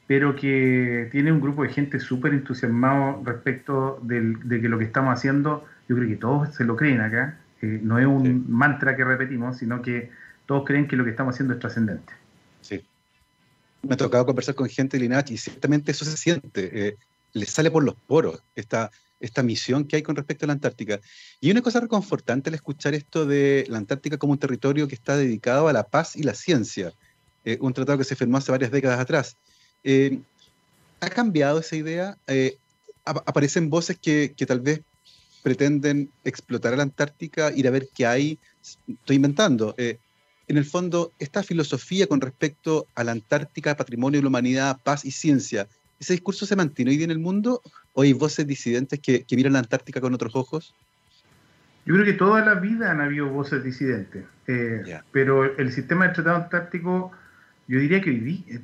[0.06, 5.16] pero que tiene un grupo de gente súper entusiasmado respecto de que lo que estamos
[5.16, 9.04] haciendo, yo creo que todos se lo creen acá, eh, no es un mantra que
[9.04, 10.10] repetimos, sino que
[10.46, 12.12] todos creen que lo que estamos haciendo es trascendente.
[12.60, 12.84] Sí.
[13.82, 16.96] Me ha tocado conversar con gente de Linach y ciertamente eso se siente, eh,
[17.32, 21.00] le sale por los poros esta esta misión que hay con respecto a la Antártica.
[21.40, 25.16] Y una cosa reconfortante al escuchar esto de la Antártica como un territorio que está
[25.16, 26.92] dedicado a la paz y la ciencia,
[27.44, 29.36] eh, un tratado que se firmó hace varias décadas atrás.
[29.84, 30.18] Eh,
[31.00, 32.16] ¿Ha cambiado esa idea?
[32.26, 32.56] Eh,
[33.04, 34.82] aparecen voces que, que, tal vez
[35.42, 38.38] pretenden explotar a la Antártica, ir a ver qué hay.
[38.86, 39.74] Estoy inventando.
[39.78, 45.04] En el fondo, esta filosofía con respecto a la Antártica, patrimonio de la humanidad, paz
[45.04, 45.68] y ciencia,
[46.00, 47.62] ¿ese discurso se mantiene hoy día en el mundo?
[47.92, 50.74] ¿O hay voces disidentes que, que miran la Antártica con otros ojos?
[51.86, 56.14] Yo creo que toda la vida han habido voces disidentes, eh, pero el sistema del
[56.14, 57.10] Tratado Antártico,
[57.68, 58.60] yo diría que hoy día,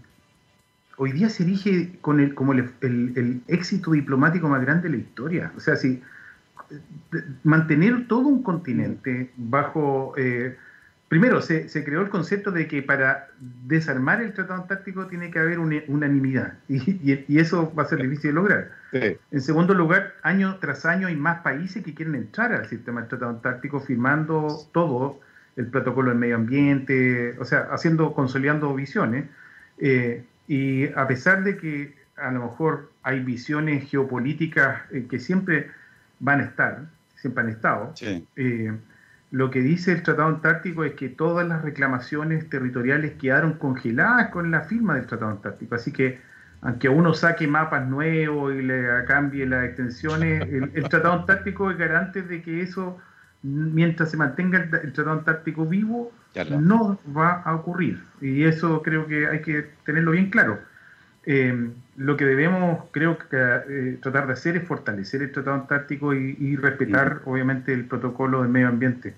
[0.97, 5.53] hoy día se erige con el, como el, éxito diplomático más grande de la historia.
[5.57, 6.03] O sea, si
[7.43, 10.57] mantener todo un continente bajo eh,
[11.09, 15.61] Primero, se, creó el concepto de que para desarmar el Tratado Antártico tiene que haber
[15.61, 18.71] unanimidad y, eso va a ser difícil de lograr.
[18.93, 23.09] En segundo lugar, año tras año hay más países que quieren entrar al sistema del
[23.09, 25.21] Tratado Antártico firmando todo
[25.57, 29.27] el protocolo del medio ambiente, o sea, haciendo, consolidando visiones.
[29.79, 35.71] Eh, y a pesar de que a lo mejor hay visiones geopolíticas eh, que siempre
[36.19, 37.95] van a estar, siempre han estado,
[38.37, 38.73] eh,
[39.31, 44.51] lo que dice el Tratado Antártico es que todas las reclamaciones territoriales quedaron congeladas con
[44.51, 45.75] la firma del Tratado Antártico.
[45.75, 46.21] Así que,
[46.61, 52.23] aunque uno saque mapas nuevos y le cambie las extensiones, el, Tratado Antártico es garante
[52.23, 52.99] de que eso,
[53.43, 56.13] mientras se mantenga el, Tratado Antártico vivo,
[56.61, 58.03] no va a ocurrir.
[58.21, 60.61] Y eso creo que hay que tenerlo bien claro.
[61.27, 66.15] Eh, lo que debemos, creo que eh, tratar de hacer es fortalecer el Tratado Antártico
[66.15, 69.15] y, respetar, obviamente, el protocolo del medio ambiente.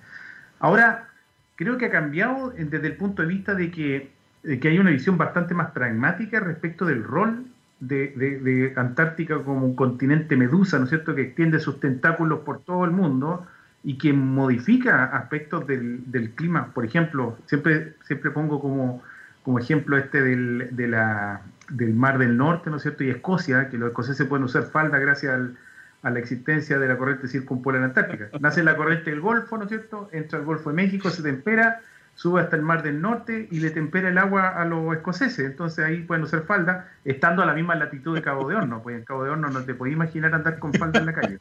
[0.58, 1.08] Ahora,
[1.56, 4.10] creo que ha cambiado desde el punto de vista de que,
[4.44, 7.46] hay una visión bastante más pragmática respecto del rol
[7.80, 12.84] de, Antártica como un continente medusa, ¿no es cierto?, que extiende sus tentáculos por todo
[12.84, 13.46] el mundo
[13.84, 16.72] y que modifica aspectos del, del clima.
[16.72, 19.02] Por ejemplo, siempre, siempre pongo como
[19.48, 23.04] como ejemplo este del, de la, del Mar del Norte, ¿no es cierto?
[23.04, 25.40] Y Escocia, que los escoceses pueden usar falda gracias
[26.02, 28.28] a la existencia de la corriente circumpolar antártica.
[28.40, 30.08] Nace la corriente del Golfo, ¿no es cierto?
[30.12, 31.80] Entra al Golfo de México, se tempera,
[32.14, 35.46] sube hasta el Mar del Norte y le tempera el agua a los escoceses.
[35.46, 38.96] Entonces ahí pueden usar falda, estando a la misma latitud de Cabo de Horno, pues
[38.96, 41.38] en Cabo de Horno no te podías imaginar andar con falda en la calle.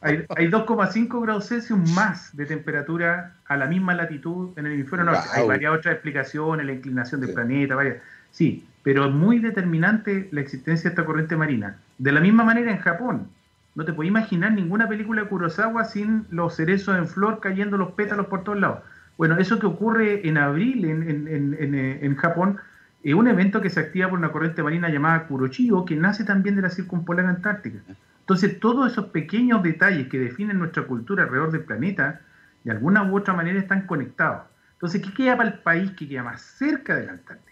[0.00, 5.28] Hay, 2,5 grados Celsius más de temperatura a la misma latitud en el hemisferio norte.
[5.32, 7.98] Hay varias otras explicaciones, la inclinación del planeta, varias.
[8.30, 11.78] Sí, pero es muy determinante la existencia de esta corriente marina.
[11.98, 13.28] De la misma manera en Japón.
[13.74, 17.92] No te puedes imaginar ninguna película de Kurosawa sin los cerezos en flor cayendo los
[17.92, 18.80] pétalos por todos lados.
[19.16, 22.58] Bueno, eso que ocurre en abril en, Japón
[23.02, 26.54] es un evento que se activa por una corriente marina llamada Kuroshio, que nace también
[26.54, 27.78] de la circumpolar antártica.
[28.20, 32.20] Entonces, todos esos pequeños detalles que definen nuestra cultura alrededor del planeta,
[32.64, 34.42] de alguna u otra manera están conectados.
[34.72, 37.43] Entonces, ¿qué queda para el país que queda más cerca de la Antártica?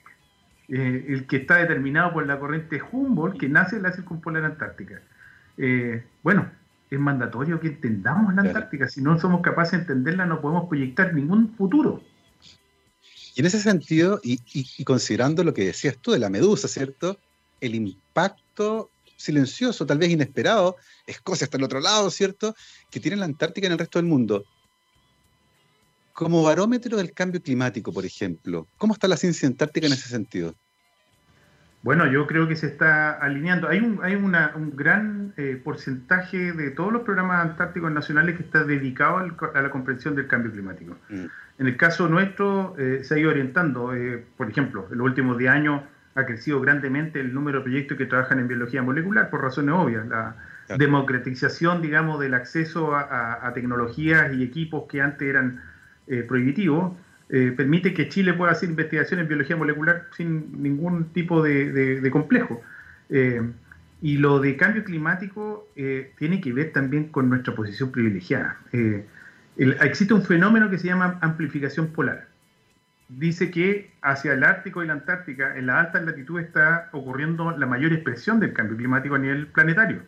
[0.68, 5.03] Eh, el que está determinado por la corriente Humboldt, que nace en la circumpolar antártica.
[5.59, 6.51] Eh, bueno,
[6.90, 8.88] es mandatorio que entendamos la Antártica.
[8.88, 12.03] Si no somos capaces de entenderla, no podemos proyectar ningún futuro.
[13.35, 17.18] Y en ese sentido, y, y considerando lo que decías tú de la medusa, ¿cierto?
[17.62, 22.55] El impacto silencioso, tal vez inesperado, Escocia está al otro lado, ¿cierto?
[22.90, 24.44] Que tiene la Antártica en el resto del mundo.
[26.12, 30.55] Como barómetro del cambio climático, por ejemplo, ¿cómo está la ciencia antártica en ese sentido?
[31.83, 33.68] Bueno, yo creo que se está alineando.
[33.68, 38.62] Hay un, hay un gran eh, porcentaje de todos los programas antárticos nacionales que está
[38.62, 40.96] dedicado a la comprensión del cambio climático.
[41.09, 41.25] Mm.
[41.59, 43.94] En el caso nuestro, eh, se ha ido orientando.
[43.94, 45.83] Eh, por ejemplo, en los últimos 10 años
[46.14, 50.07] ha crecido grandemente el número de proyectos que trabajan en biología molecular por razones obvias.
[50.07, 50.37] La
[50.79, 55.62] democratización, digamos, del acceso a, tecnologías y equipos que antes eran
[56.06, 56.92] eh, prohibitivos
[57.28, 62.60] eh, permite que Chile pueda hacer investigación en biología molecular sin ningún tipo de, complejo.
[63.08, 63.42] Eh,
[64.02, 65.68] y lo de cambio climático
[66.18, 68.58] tiene que ver también con nuestra posición privilegiada.
[69.56, 72.26] existe un fenómeno que se llama amplificación polar
[73.18, 77.66] dice que hacia el Ártico y la Antártica, en la alta latitud, está ocurriendo la
[77.66, 80.02] mayor expresión del cambio climático a nivel planetario.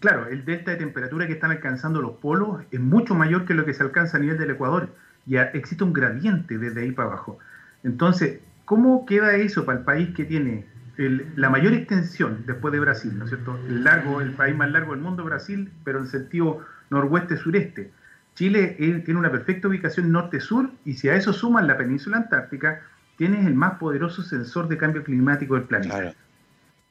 [0.00, 3.64] Claro, el delta de temperatura que están alcanzando los polos es mucho mayor que lo
[3.64, 4.88] que se alcanza a nivel del Ecuador.
[5.26, 7.38] Ya existe un gradiente desde ahí para abajo.
[7.82, 13.18] Entonces, ¿cómo queda eso para el país que tiene la mayor extensión después de Brasil,
[13.18, 13.58] ¿no es cierto?
[13.68, 17.90] El largo, el país más largo del mundo, Brasil, pero en sentido noroeste-sureste
[18.34, 22.82] Chile tiene una perfecta ubicación norte-sur y si a eso suman la península antártica,
[23.16, 26.14] tienes el más poderoso sensor de cambio climático del planeta.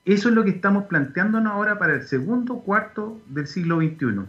[0.05, 4.21] Eso es lo que estamos planteándonos ahora para el segundo cuarto del siglo XXI.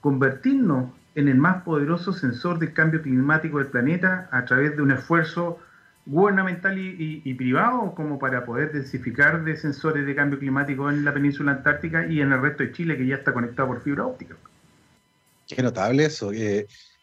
[0.00, 4.92] Convertirnos en el más poderoso sensor de cambio climático del planeta a través de un
[4.92, 5.58] esfuerzo
[6.06, 11.52] gubernamental y, privado como para poder densificar de sensores de cambio climático en la península
[11.52, 14.36] antártica y en el resto de Chile que ya está conectado por fibra óptica.
[15.46, 16.32] Qué notable eso.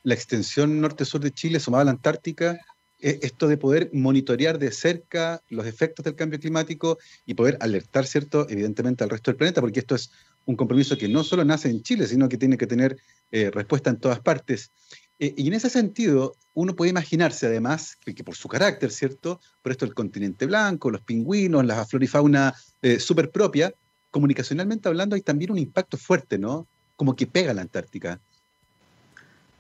[0.04, 2.58] La extensión norte-sur de Chile sumada a la Antártica,
[3.00, 8.08] eh, esto de poder monitorear de cerca los efectos del cambio climático y poder alertar,
[8.08, 10.12] ¿cierto?, evidentemente al resto del planeta, porque esto es
[10.48, 12.98] un compromiso que no solo nace en Chile, sino que tiene que tener
[13.32, 14.72] eh, respuesta en todas partes.
[15.20, 19.42] Eh, y en ese sentido, uno puede imaginarse además que, por su carácter, ¿cierto?
[19.62, 23.74] Por esto el continente blanco, los pingüinos, la flora y fauna eh, súper propia,
[24.10, 26.66] comunicacionalmente hablando hay también un impacto fuerte, ¿no?
[26.96, 28.22] Como que pega la Antártica.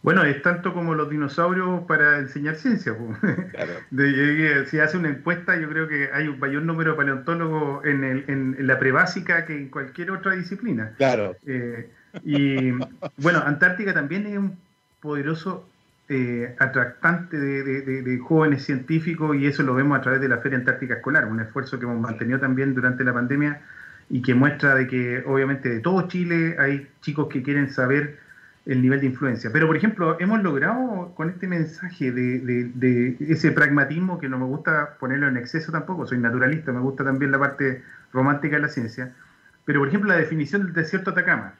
[0.03, 2.95] Bueno, es tanto como los dinosaurios para enseñar ciencia.
[4.69, 8.23] si hace una encuesta, yo creo que hay un mayor número de paleontólogos en, el,
[8.27, 10.93] en, la prebásica que en cualquier otra disciplina.
[10.97, 11.35] Claro.
[11.45, 11.89] Eh,
[12.23, 12.71] y
[13.17, 14.57] bueno, Antártica también es un
[15.01, 15.67] poderoso
[16.09, 20.95] eh, atractante de, jóvenes científicos y eso lo vemos a través de la Feria Antártica
[20.95, 23.61] Escolar, un esfuerzo que hemos mantenido también durante la pandemia
[24.09, 28.19] y que muestra de que obviamente de todo Chile hay chicos que quieren saber
[28.67, 29.49] el nivel de influencia.
[29.51, 34.97] Pero, por ejemplo, hemos logrado con este mensaje de, ese pragmatismo que no me gusta
[34.99, 39.13] ponerlo en exceso tampoco, soy naturalista, me gusta también la parte romántica de la ciencia,
[39.65, 41.55] pero, por ejemplo, la definición del desierto Atacama,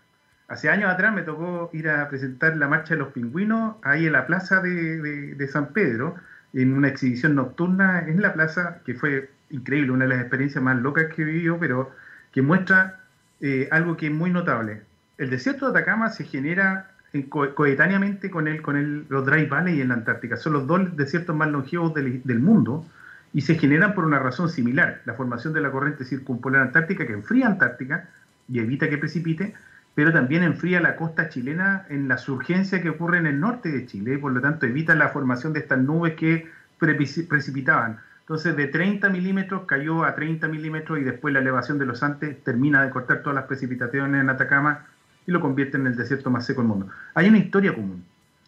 [0.49, 4.14] Hace años atrás me tocó ir a presentar la marcha de los pingüinos ahí en
[4.14, 6.16] la plaza de, San Pedro,
[6.53, 10.78] en una exhibición nocturna en la plaza, que fue increíble, una de las experiencias más
[10.78, 11.91] locas que he vivido, pero
[12.32, 13.01] que muestra
[13.41, 14.84] eh, algo que es muy notable.
[15.18, 16.91] El desierto de Atacama se genera
[17.24, 20.38] coetáneamente con, el, con el, los Dry Valley en la Antártica.
[20.38, 22.86] Son los dos desiertos más longevos del, del mundo
[23.34, 27.13] y se generan por una razón similar, la formación de la corriente circumpolar antártica que
[27.13, 28.09] enfría Antártica
[28.47, 29.53] y evita que precipite,
[29.93, 33.86] pero también enfría la costa chilena en la surgencia que ocurre en el norte de
[33.86, 36.49] Chile, y por lo tanto evita la formación de estas nubes que
[36.80, 37.99] precipitaban.
[38.22, 42.43] Entonces de 30 milímetros cayó a 30 milímetros y después la elevación de los Andes
[42.43, 44.86] termina de cortar todas las precipitaciones en Atacama
[45.28, 46.89] y lo convierte en el desierto más seco del mundo.
[47.13, 48.03] Hay una historia común,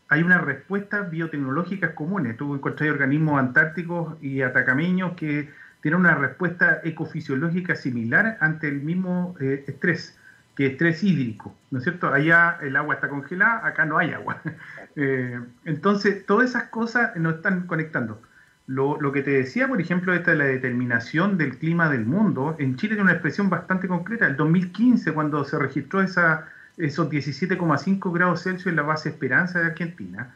[0.07, 2.37] hay unas respuestas biotecnológicas comunes.
[2.37, 5.49] Tú encontrás organismos antárticos y atacameños que
[5.81, 10.17] tienen una respuesta ecofisiológica similar ante el mismo eh, estrés
[10.59, 12.13] que estrés hídrico, ¿no es cierto?
[12.13, 14.41] Allá el agua está congelada, acá no hay agua.
[14.95, 18.21] Eh, entonces, todas esas cosas nos están conectando.
[18.67, 22.75] Lo, que te decía, por ejemplo, esta de la determinación del clima del mundo, en
[22.75, 24.27] Chile tiene una expresión bastante concreta.
[24.27, 26.49] El 2015, cuando se registró esa,
[26.79, 30.33] esos 17,5 grados Celsius en la base Esperanza de Argentina,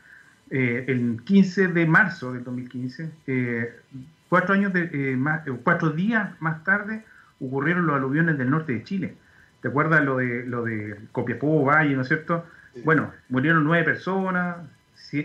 [0.51, 3.75] eh, el 15 de marzo del 2015, eh,
[4.29, 7.03] cuatro, años de, más, cuatro días más tarde,
[7.39, 9.15] ocurrieron los aluviones del norte de Chile.
[9.61, 12.45] ¿Te acuerdas lo de, lo de Copiapó, Valle, ¿no es cierto?
[12.83, 14.57] Bueno, murieron nueve personas,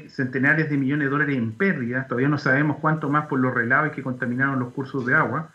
[0.08, 3.92] centenares de millones de dólares en pérdidas, todavía no sabemos cuánto más por los relaves
[3.92, 5.50] que contaminaron los cursos de agua.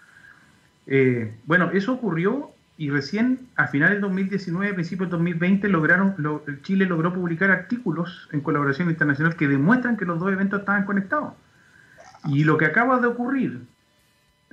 [0.88, 6.16] Eh, bueno, eso ocurrió y recién a finales del 2019, principios del 2020, lograron,
[6.64, 11.34] Chile logró publicar artículos en colaboración internacional que demuestran que los dos eventos estaban conectados.
[12.26, 13.62] Y lo que acaba de ocurrir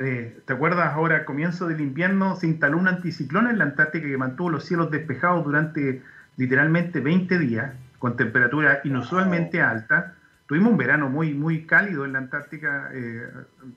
[0.02, 4.06] eh, ¿Te acuerdas ahora, al comienzo del invierno, se instaló un anticiclón en la Antártica
[4.08, 6.02] que mantuvo los cielos despejados durante
[6.38, 10.14] literalmente 20 días, con temperatura inusualmente alta?
[10.50, 12.90] Tuvimos un verano muy, muy cálido en la Antártica.
[12.92, 13.24] Eh,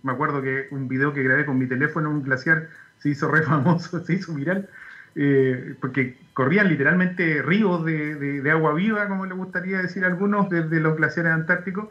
[0.01, 2.67] me acuerdo que un video que grabé con mi teléfono en un glaciar
[2.97, 4.67] se hizo re famoso, se hizo viral,
[5.13, 10.79] eh, porque corrían literalmente ríos de, agua viva, como le gustaría decir a algunos, desde
[10.79, 11.89] los glaciares antárticos.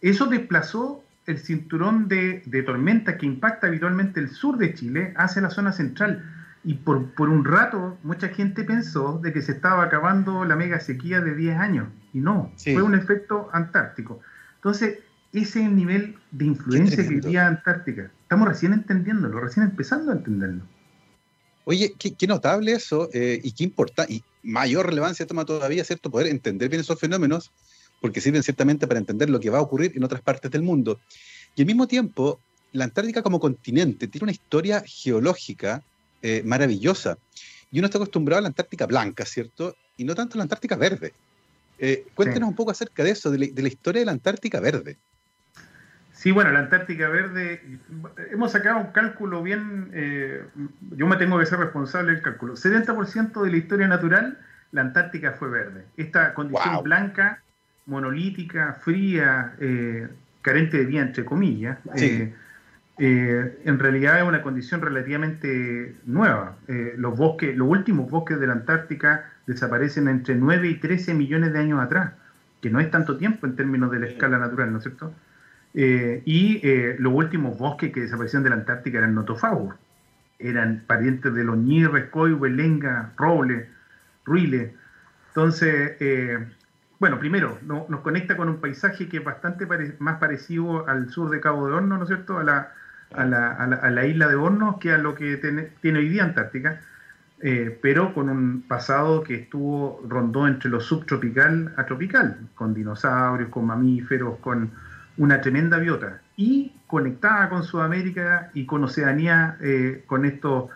[0.00, 5.50] Eso desplazó el cinturón de, tormenta que impacta habitualmente el sur de Chile hacia la
[5.50, 6.22] zona central.
[6.62, 10.78] Y por, por, un rato mucha gente pensó de que se estaba acabando la mega
[10.78, 11.88] sequía de 10 años.
[12.12, 14.20] Y no, fue un efecto antártico.
[14.56, 14.98] Entonces,
[15.32, 18.10] ese es el nivel de influencia que vivía Antártica.
[18.22, 20.62] Estamos recién entendiéndolo, recién empezando a entenderlo.
[21.64, 26.10] Oye, qué, notable eso eh, y qué importante, y mayor relevancia toma todavía, ¿cierto?
[26.10, 27.52] Poder entender bien esos fenómenos
[28.00, 31.00] porque sirven ciertamente para entender lo que va a ocurrir en otras partes del mundo.
[31.54, 32.40] Y al mismo tiempo,
[32.72, 35.82] la Antártica como continente tiene una historia geológica
[36.20, 37.16] eh, maravillosa.
[37.70, 39.76] Y uno está acostumbrado a la Antártica blanca, ¿cierto?
[39.96, 41.14] Y no tanto a la Antártica verde.
[41.78, 44.98] Eh, cuéntenos un poco acerca de eso, de la, historia de la Antártica verde.
[46.22, 47.60] Sí, bueno, la Antártica Verde,
[48.30, 50.44] hemos sacado un cálculo bien, eh,
[50.92, 52.54] yo me tengo que ser responsable del cálculo.
[52.54, 54.38] 70% de la historia natural,
[54.70, 55.84] la Antártica fue verde.
[55.96, 57.42] Esta condición blanca
[57.86, 60.06] monolítica, fría, eh,
[60.42, 62.32] carente de vida, entre comillas, eh,
[62.98, 66.56] en realidad es una condición relativamente nueva.
[66.68, 71.58] los bosques, los últimos bosques de la Antártica desaparecen entre 9 y 13 millones de
[71.58, 72.12] años atrás,
[72.60, 75.14] que no es tanto tiempo en términos de la escala natural, ¿no es cierto?
[75.74, 76.60] y
[76.98, 79.74] los últimos bosques que desaparecieron de la Antártica eran notofagos,
[80.38, 83.70] eran parientes de los ñirres, coihues, lenga, roble,
[84.24, 84.74] ruile.
[85.28, 85.96] Entonces,
[86.98, 89.66] bueno, primero, nos conecta con un paisaje que es bastante
[89.98, 92.38] más parecido al sur de Cabo de Hornos, ¿no es cierto?
[92.38, 92.72] A la,
[93.14, 95.36] a la, isla de Hornos que a lo que
[95.80, 96.80] tiene hoy día Antártica,
[97.44, 103.48] eh, pero con un pasado que estuvo, rondó entre lo subtropical a tropical, con dinosaurios,
[103.48, 104.70] con mamíferos, con
[105.16, 110.66] una tremenda biota, y conectada con Sudamérica y con Oceanía, eh, con estas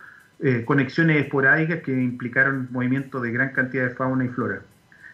[0.41, 4.61] eh, conexiones esporádicas que implicaron movimientos de gran cantidad de fauna y flora.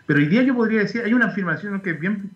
[0.07, 2.31] Pero hoy día yo podría decir, hay una afirmación que es bien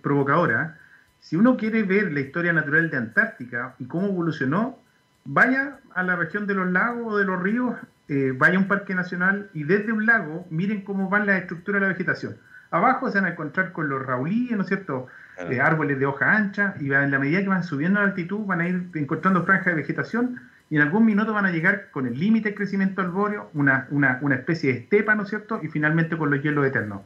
[0.00, 0.78] provocadora.
[1.20, 4.78] Si uno quiere ver la historia natural de Antártica y cómo evolucionó,
[5.24, 7.76] vaya a la región de los lagos o de los ríos,
[8.08, 11.80] eh, vaya a un parque nacional y desde un lago miren cómo van las estructuras
[11.80, 12.36] de la vegetación.
[12.70, 15.06] Abajo se van a encontrar con los raulíes, ¿no es cierto?
[15.50, 18.60] Eh, árboles de hoja ancha, y en la medida que van subiendo la altitud van
[18.60, 20.40] a ir encontrando franjas de vegetación
[20.70, 24.18] y en algún minuto van a llegar con el límite de crecimiento arbóreo, una, una,
[24.22, 25.60] una, especie de estepa, ¿no es cierto?
[25.62, 27.02] Y finalmente con los hielos eternos.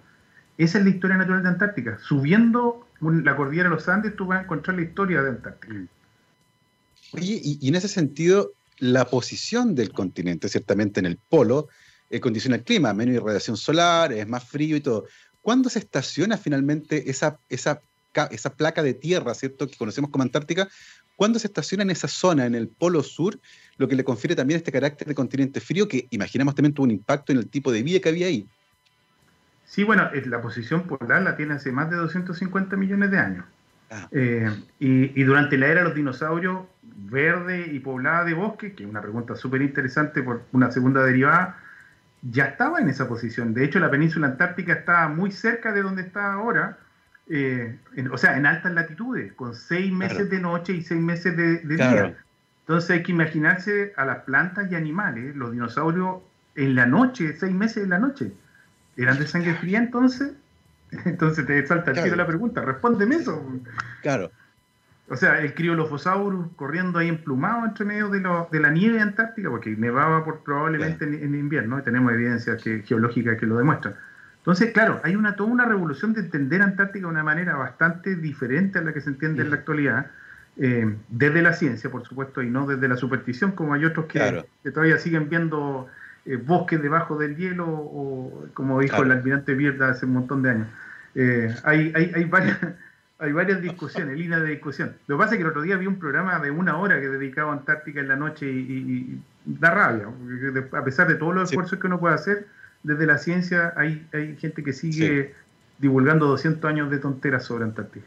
[0.59, 1.99] Esa es la historia natural de Antártica.
[1.99, 5.75] Subiendo la cordillera de los Andes, tú vas a encontrar la historia de Antártica.
[7.13, 11.69] Oye, y, en ese sentido, la posición del continente, ciertamente en el polo,
[12.11, 15.07] eh, condiciona el clima, menos irradiación solar, es más frío y todo.
[15.43, 17.39] ¿Cuándo se estaciona finalmente esa,
[18.57, 20.69] placa de tierra, ¿cierto?, que conocemos como Antártica,
[21.19, 23.41] ¿Cuándo se estaciona en esa zona, en el polo sur,
[23.77, 26.93] lo que le confiere también este carácter de continente frío que imaginamos también tuvo un
[26.93, 28.47] impacto en el tipo de vida que había ahí.
[29.67, 33.45] Sí, bueno, la posición polar la tiene hace más de 250 millones de años.
[33.91, 34.09] Ah.
[34.13, 38.91] Eh, y, durante la era de los dinosaurios, verde y poblada de bosque, que es
[38.91, 41.59] una pregunta súper interesante por una segunda derivada,
[42.23, 43.55] ya estaba en esa posición.
[43.55, 46.79] De hecho, la península antártica está muy cerca de donde está ahora,
[47.29, 47.79] eh,
[48.11, 52.17] o sea, en altas latitudes, con seis meses de noche y seis meses de, día.
[52.61, 56.19] Entonces hay que imaginarse a las plantas y animales, los dinosaurios
[56.55, 58.33] en la noche, seis meses en la noche.
[58.97, 60.33] ¿Eran de sangre fría entonces?
[61.05, 63.61] Entonces te salta el la pregunta, respóndeme eso.
[64.03, 64.31] Claro.
[65.11, 68.21] O sea, el criolofosaurus corriendo ahí emplumado entre medio de,
[68.51, 73.39] de la nieve antártica, porque nevaba por, probablemente en, invierno, y tenemos evidencias que, geológicas
[73.39, 73.95] que lo demuestran.
[74.49, 78.79] Entonces, claro, hay una, toda una revolución de entender Antártica de una manera bastante diferente
[78.79, 80.11] a la que se entiende en la actualidad,
[80.57, 84.45] eh, desde la ciencia, por supuesto, y no desde la superstición, como hay otros que,
[84.73, 85.89] todavía siguen viendo
[86.27, 90.51] eh, bosques debajo del hielo, o como dijo el almirante Bierda hace un montón de
[90.51, 90.69] años.
[91.15, 92.59] Eh, hay, hay, hay, varias,
[93.19, 94.97] hay varias discusiones, líneas de discusión.
[95.07, 97.09] Lo que pasa es que el otro día vi un programa de una hora que
[97.09, 100.09] dedicaba a Antártica en la noche y, da rabia,
[100.73, 102.47] a pesar de todos los esfuerzos que uno puede hacer
[102.83, 105.35] desde la ciencia hay, hay gente que sigue
[105.79, 108.07] divulgando 200 años de tonteras sobre Antártica.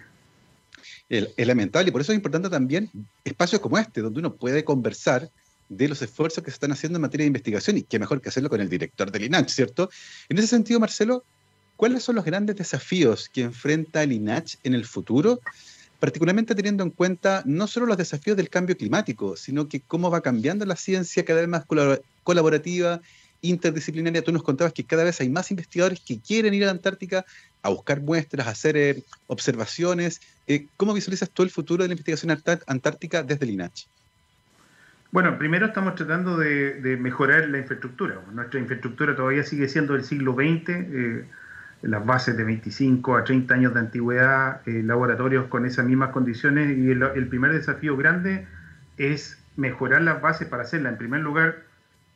[1.09, 2.89] Es lamentable y por eso es importante también
[3.25, 5.29] espacios como este, donde uno puede conversar
[5.71, 8.27] de los esfuerzos que se están haciendo en materia de investigación y qué mejor que
[8.27, 9.89] hacerlo con el director del INACH, ¿cierto?
[10.27, 11.23] En ese sentido, Marcelo,
[11.77, 15.39] ¿cuáles son los grandes desafíos que enfrenta el INACH en el futuro?
[15.99, 20.21] particularmente teniendo en cuenta no solo los desafíos del cambio climático, sino que cómo va
[20.21, 21.63] cambiando la ciencia cada vez más
[22.23, 23.01] colaborativa
[23.41, 24.23] interdisciplinaria.
[24.23, 27.23] Tú nos contabas que cada vez hay más investigadores que quieren ir a la Antártica
[27.61, 30.21] a buscar muestras, a hacer eh, observaciones.
[30.47, 32.31] Eh, ¿Cómo visualizas tú el futuro de la investigación
[32.65, 33.85] antártica desde el INACH?
[35.11, 38.15] Bueno, primero estamos tratando de, mejorar la infraestructura.
[38.31, 41.25] Nuestra infraestructura todavía sigue siendo del siglo XX, eh,
[41.81, 46.91] las bases de 25 a 30 años de antigüedad, laboratorios con esas mismas condiciones y
[46.91, 48.47] el, el primer desafío grande
[48.97, 51.63] es mejorar las bases para hacerla, en primer lugar,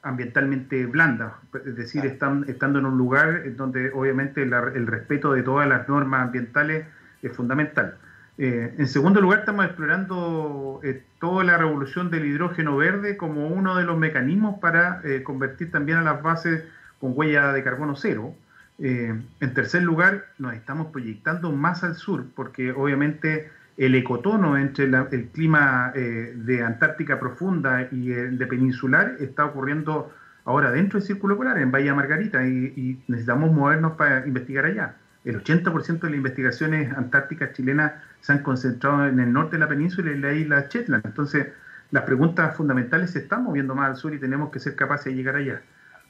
[0.04, 5.68] ambientalmente blanda, es decir, están, estando en un lugar donde obviamente el respeto de todas
[5.68, 6.86] las normas ambientales
[7.24, 7.98] es fundamental.
[8.38, 13.75] Eh, en segundo lugar, estamos explorando eh, toda la revolución del hidrógeno verde como uno
[13.75, 16.65] de los mecanismos para eh, convertir también a las bases
[16.99, 18.36] con huella de carbono cero.
[18.77, 25.29] en tercer lugar, nos estamos proyectando más al sur, porque obviamente el ecotono entre el
[25.33, 30.11] clima de Antártica profunda y el de peninsular está ocurriendo
[30.43, 34.95] ahora dentro del Círculo Polar, en Bahía Margarita, y, necesitamos movernos para investigar allá.
[35.26, 39.67] El 80% de las investigaciones antárticas chilenas se han concentrado en el norte de la
[39.67, 41.03] península y en la isla Shetland.
[41.03, 41.47] Entonces,
[41.89, 45.15] las preguntas fundamentales se están moviendo más al sur y tenemos que ser capaces de
[45.15, 45.61] llegar allá.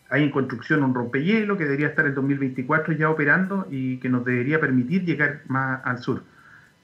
[0.09, 4.25] Hay en construcción un rompehielo que debería estar en 2024 ya operando y que nos
[4.25, 6.23] debería permitir llegar más al sur.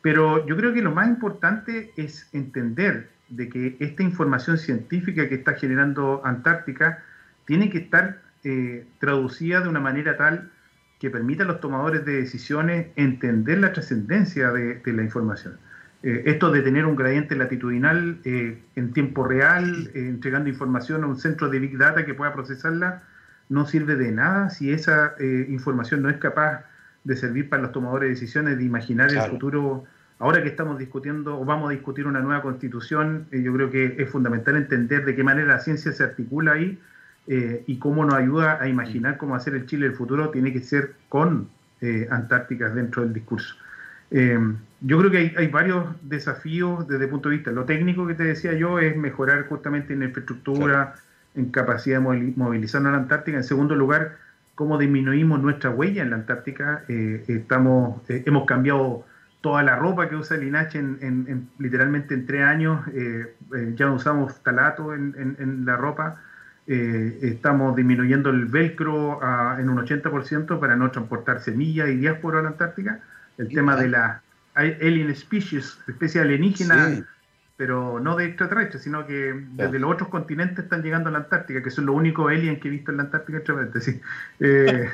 [0.01, 5.35] Pero yo creo que lo más importante es entender de que esta información científica que
[5.35, 7.03] está generando Antártica
[7.45, 10.50] tiene que estar eh, traducida de una manera tal
[11.01, 15.57] que permita a los tomadores de decisiones entender la trascendencia de, la información.
[16.03, 21.57] esto de tener un gradiente latitudinal en tiempo real, entregando información a un centro de
[21.57, 23.01] Big Data que pueda procesarla,
[23.49, 25.15] no sirve de nada si esa
[25.49, 26.65] información no es capaz
[27.03, 29.85] de servir para los tomadores de decisiones, de imaginar el futuro.
[30.19, 34.07] Ahora que estamos discutiendo o vamos a discutir una nueva constitución, yo creo que es
[34.07, 36.79] fundamental entender de qué manera la ciencia se articula ahí
[37.27, 40.59] eh, y cómo nos ayuda a imaginar cómo hacer el Chile del futuro, tiene que
[40.61, 41.49] ser con
[41.79, 43.55] eh, Antártica dentro del discurso.
[44.09, 44.39] Eh,
[44.81, 47.51] yo creo que hay, varios desafíos desde el punto de vista.
[47.51, 50.95] Lo técnico que te decía yo es mejorar justamente en infraestructura,
[51.35, 53.37] en capacidad de movilizarnos a la Antártica.
[53.37, 54.17] En segundo lugar,
[54.55, 56.83] cómo disminuimos nuestra huella en la Antártica.
[56.87, 59.05] estamos, hemos cambiado
[59.41, 62.81] toda la ropa que usa el INACH en, literalmente en tres años.
[63.75, 66.19] ya no usamos talato en la ropa.
[66.67, 69.19] Eh, estamos disminuyendo el velcro
[69.57, 72.99] en un 80% para no transportar semillas y diáspora a la Antártica.
[73.37, 74.21] El tema de la
[74.53, 77.05] alien species, especie alienígena,
[77.57, 81.61] pero no de extraterrestres, sino que desde los otros continentes están llegando a la Antártica,
[81.63, 83.41] que son los únicos aliens que he visto en la Antártica,
[83.79, 84.01] sí.
[84.39, 84.89] Eh,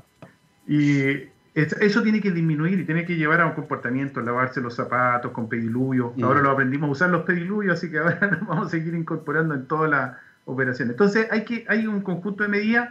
[0.66, 5.32] y eso tiene que disminuir y tiene que llevar a un comportamiento, lavarse los zapatos
[5.32, 6.14] con pediluvio.
[6.22, 9.54] Ahora lo aprendimos a usar los pediluvios, así que ahora nos vamos a seguir incorporando
[9.54, 10.92] en toda la operaciones.
[10.92, 12.90] Entonces hay, que, hay un conjunto de medidas,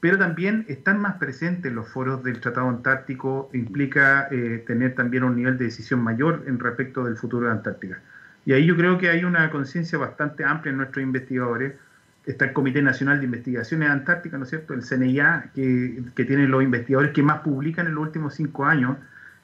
[0.00, 5.36] pero también están más presentes los foros del Tratado Antártico, implica eh, tener también un
[5.36, 8.00] nivel de decisión mayor en respecto del futuro de Antártica.
[8.46, 11.74] Y ahí yo creo que hay una conciencia bastante amplia en nuestros investigadores.
[12.26, 14.74] Está el Comité Nacional de Investigaciones Antárticas, ¿no es cierto?
[14.74, 18.98] El CNIA, que, que tiene los investigadores que más publican en los últimos cinco años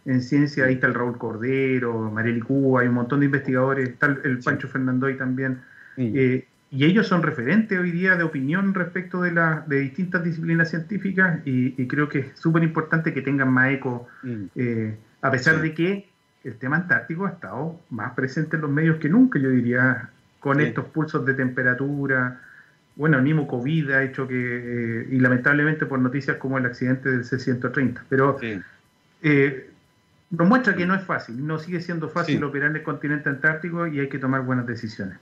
[0.05, 0.64] en ciencia.
[0.64, 3.88] Ahí está el Raúl Cordero, Marieli Cuba, hay un montón de investigadores.
[3.88, 5.61] Está el, Pancho Fernandoy también.
[5.97, 10.71] Eh, y ellos son referentes hoy día de opinión respecto de, la, de distintas disciplinas
[10.71, 14.45] científicas y, creo que es súper importante que tengan más eco, mm.
[14.55, 16.09] eh, a pesar de que
[16.45, 20.61] el tema antártico ha estado más presente en los medios que nunca, yo diría, con
[20.61, 22.41] estos pulsos de temperatura.
[22.95, 27.11] Bueno, el mismo COVID ha hecho que, eh, y lamentablemente por noticias como el accidente
[27.11, 28.39] del C-130, pero
[29.23, 29.71] eh,
[30.31, 33.89] nos muestra que no es fácil, no sigue siendo fácil operar en el continente antártico
[33.89, 35.18] y hay que tomar buenas decisiones.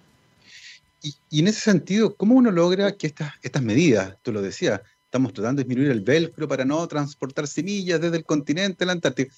[1.03, 5.33] Y, en ese sentido, ¿cómo uno logra que estas, estas medidas, tú lo decías, estamos
[5.33, 9.33] tratando de disminuir el velcro para no transportar semillas desde el continente a la Antártica?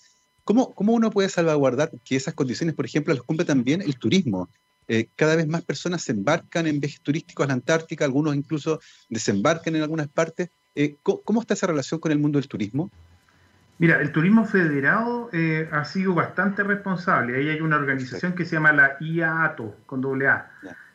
[0.44, 4.48] ¿Cómo, ¿Cómo uno puede salvaguardar que esas condiciones, por ejemplo, las cumple también el turismo?
[4.92, 8.80] Eh, cada vez más personas se embarcan en viajes turísticos a la Antártica, algunos incluso
[9.08, 10.50] desembarcan en algunas partes.
[10.74, 12.90] Eh, ¿cómo, está esa relación con el mundo del turismo?
[13.78, 17.36] Mira, el turismo federado eh, ha sido bastante responsable.
[17.36, 20.50] Ahí hay una organización que se llama la IAATO, con doble A.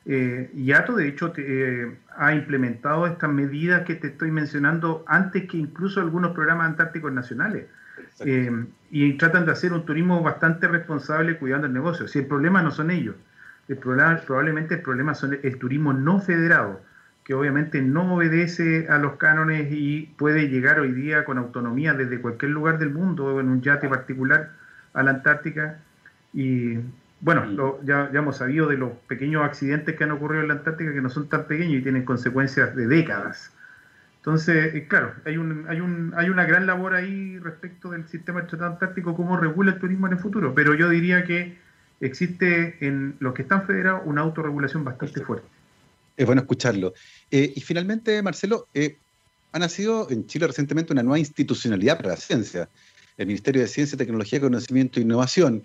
[0.06, 5.58] Eh, IATO, de hecho, eh, ha implementado estas medidas que te estoy mencionando antes que
[5.58, 7.66] incluso algunos programas antárticos nacionales.
[8.20, 12.08] Eh, y tratan de hacer un turismo bastante responsable cuidando el negocio.
[12.08, 13.16] Si el problema no son ellos,
[13.68, 16.82] el problema, probablemente el problema son el, turismo no federado,
[17.24, 22.22] que obviamente no obedece a los cánones y puede llegar hoy día con autonomía desde
[22.22, 24.52] cualquier lugar del mundo, o en un yate particular,
[24.94, 25.80] a la Antártica.
[26.34, 26.78] Y
[27.26, 31.02] bueno, ya, hemos sabido de los pequeños accidentes que han ocurrido en la Antártica que
[31.02, 33.52] no son tan pequeños y tienen consecuencias de décadas.
[34.18, 38.42] Entonces, eh, claro, hay, un, hay, un, hay una gran labor ahí respecto del sistema
[38.42, 41.58] del Tratado Antártico, cómo regula el turismo en el futuro, pero yo diría que
[42.00, 45.48] existe en los que están federados una autorregulación bastante fuerte.
[46.18, 46.94] Es bueno escucharlo.
[47.32, 49.00] Eh, y finalmente, Marcelo, eh,
[49.52, 52.70] ha nacido en Chile recientemente una nueva institucionalidad para la ciencia,
[53.18, 55.64] el Ministerio de Ciencia, Tecnología, Conocimiento e Innovación.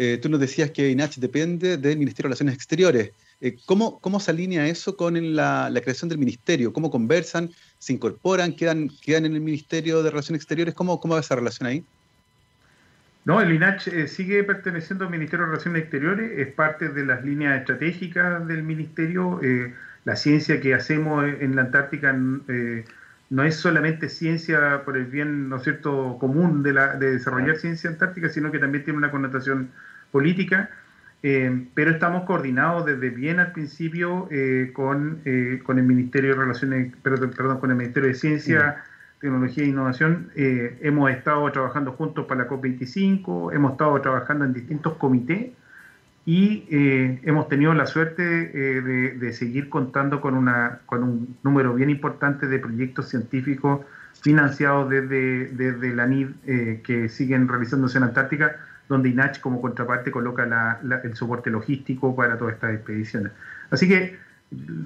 [0.00, 3.10] Eh, tú nos decías que INACH depende del Ministerio de Relaciones Exteriores.
[3.40, 6.72] Eh, ¿cómo, ¿cómo, se alinea eso con la, creación del ministerio?
[6.72, 7.50] ¿Cómo conversan?
[7.80, 8.54] ¿Se incorporan?
[8.54, 10.74] ¿Quedan, quedan en el Ministerio de Relaciones Exteriores?
[10.74, 11.84] ¿Cómo, cómo va esa relación ahí?
[13.24, 17.24] No, el INACH eh, sigue perteneciendo al Ministerio de Relaciones Exteriores, es parte de las
[17.24, 19.40] líneas estratégicas del Ministerio.
[20.04, 22.16] la ciencia que hacemos en la Antártica
[23.30, 27.56] no es solamente ciencia por el bien, ¿no es cierto?, común de, la, de desarrollar
[27.56, 29.70] ciencia antártica, sino que también tiene una connotación
[30.10, 30.70] política,
[31.22, 36.40] eh, pero estamos coordinados desde bien al principio eh, con, eh, con el Ministerio de
[36.40, 38.84] Relaciones, perdón, perdón, con el Ministerio de Ciencia,
[39.20, 40.30] Tecnología e Innovación.
[40.36, 45.50] hemos estado trabajando juntos para la COP25, hemos estado trabajando en distintos comités
[46.30, 46.66] y
[47.22, 52.46] hemos tenido la suerte de, de, seguir contando con, una, con un número bien importante
[52.46, 53.86] de proyectos científicos
[54.20, 56.28] financiados desde, desde la NID
[56.84, 58.56] que siguen realizándose en Antártica
[58.88, 63.32] donde INACH como contraparte coloca el soporte logístico para todas estas expediciones.
[63.70, 64.16] Así que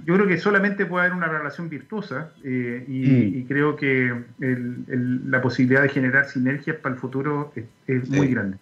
[0.04, 3.46] yo creo que solamente puede haber una relación virtuosa eh, y, mm.
[3.46, 7.52] creo que la posibilidad de generar sinergias para el futuro
[7.86, 8.58] es, muy grande.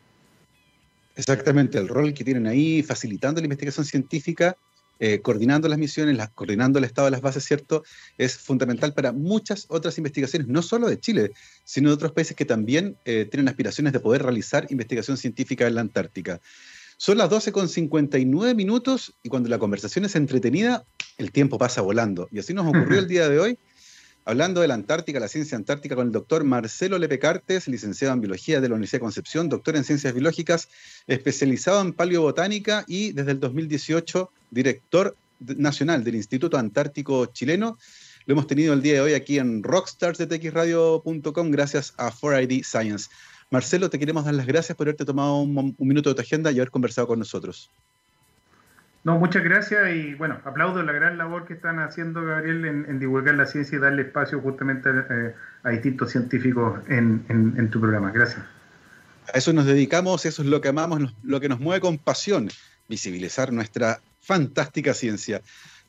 [1.17, 4.57] Exactamente, el rol que tienen ahí, facilitando la investigación científica,
[5.03, 7.83] eh, coordinando las misiones, coordinando el estado de las bases, ¿cierto?
[8.19, 11.33] Es fundamental para muchas otras investigaciones, no solo de Chile,
[11.65, 15.77] sino de otros países que también eh, tienen aspiraciones de poder realizar investigación científica en
[15.77, 16.41] la Antártica.
[16.99, 20.85] Son las 12 con 59 minutos y cuando la conversación es entretenida,
[21.17, 22.29] el tiempo pasa volando.
[22.31, 23.59] Y así nos ocurrió el día de hoy
[24.25, 28.21] hablando de la Antártica, la ciencia antártica, con el doctor Marcelo Lepe Cartes, licenciado en
[28.21, 30.69] Biología de la Universidad de Concepción, doctor en Ciencias Biológicas,
[31.07, 37.79] especializado en paleobotánica y desde el 2018 director nacional del Instituto Antártico Chileno.
[38.27, 42.63] Lo hemos tenido el día de hoy aquí en Rockstars de txradio.com gracias a 4ID
[42.65, 43.09] Science.
[43.51, 46.57] Marcelo, te queremos dar las gracias por haberte tomado un minuto de tu agenda y
[46.57, 47.71] haber conversado con nosotros.
[49.03, 53.35] No, muchas gracias y bueno, aplaudo la gran labor que están haciendo, Gabriel, en, divulgar
[53.35, 58.11] la ciencia y darle espacio justamente eh, a distintos científicos en, tu programa.
[58.11, 58.43] Gracias.
[59.33, 62.51] A eso nos dedicamos, eso es lo que amamos, lo que nos mueve con pasión,
[62.89, 65.41] visibilizar nuestra fantástica ciencia.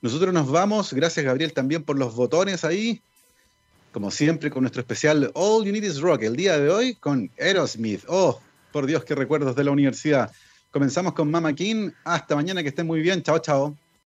[0.01, 3.01] Nosotros nos vamos, gracias Gabriel también por los botones ahí,
[3.91, 7.29] como siempre con nuestro especial All You Need Is Rock, el día de hoy con
[7.37, 8.03] Aerosmith.
[8.07, 8.41] Oh,
[8.71, 10.31] por Dios, qué recuerdos de la universidad.
[10.71, 11.91] Comenzamos con Mama King.
[12.05, 13.21] Hasta mañana, que estén muy bien.
[13.21, 13.75] Chao, chao.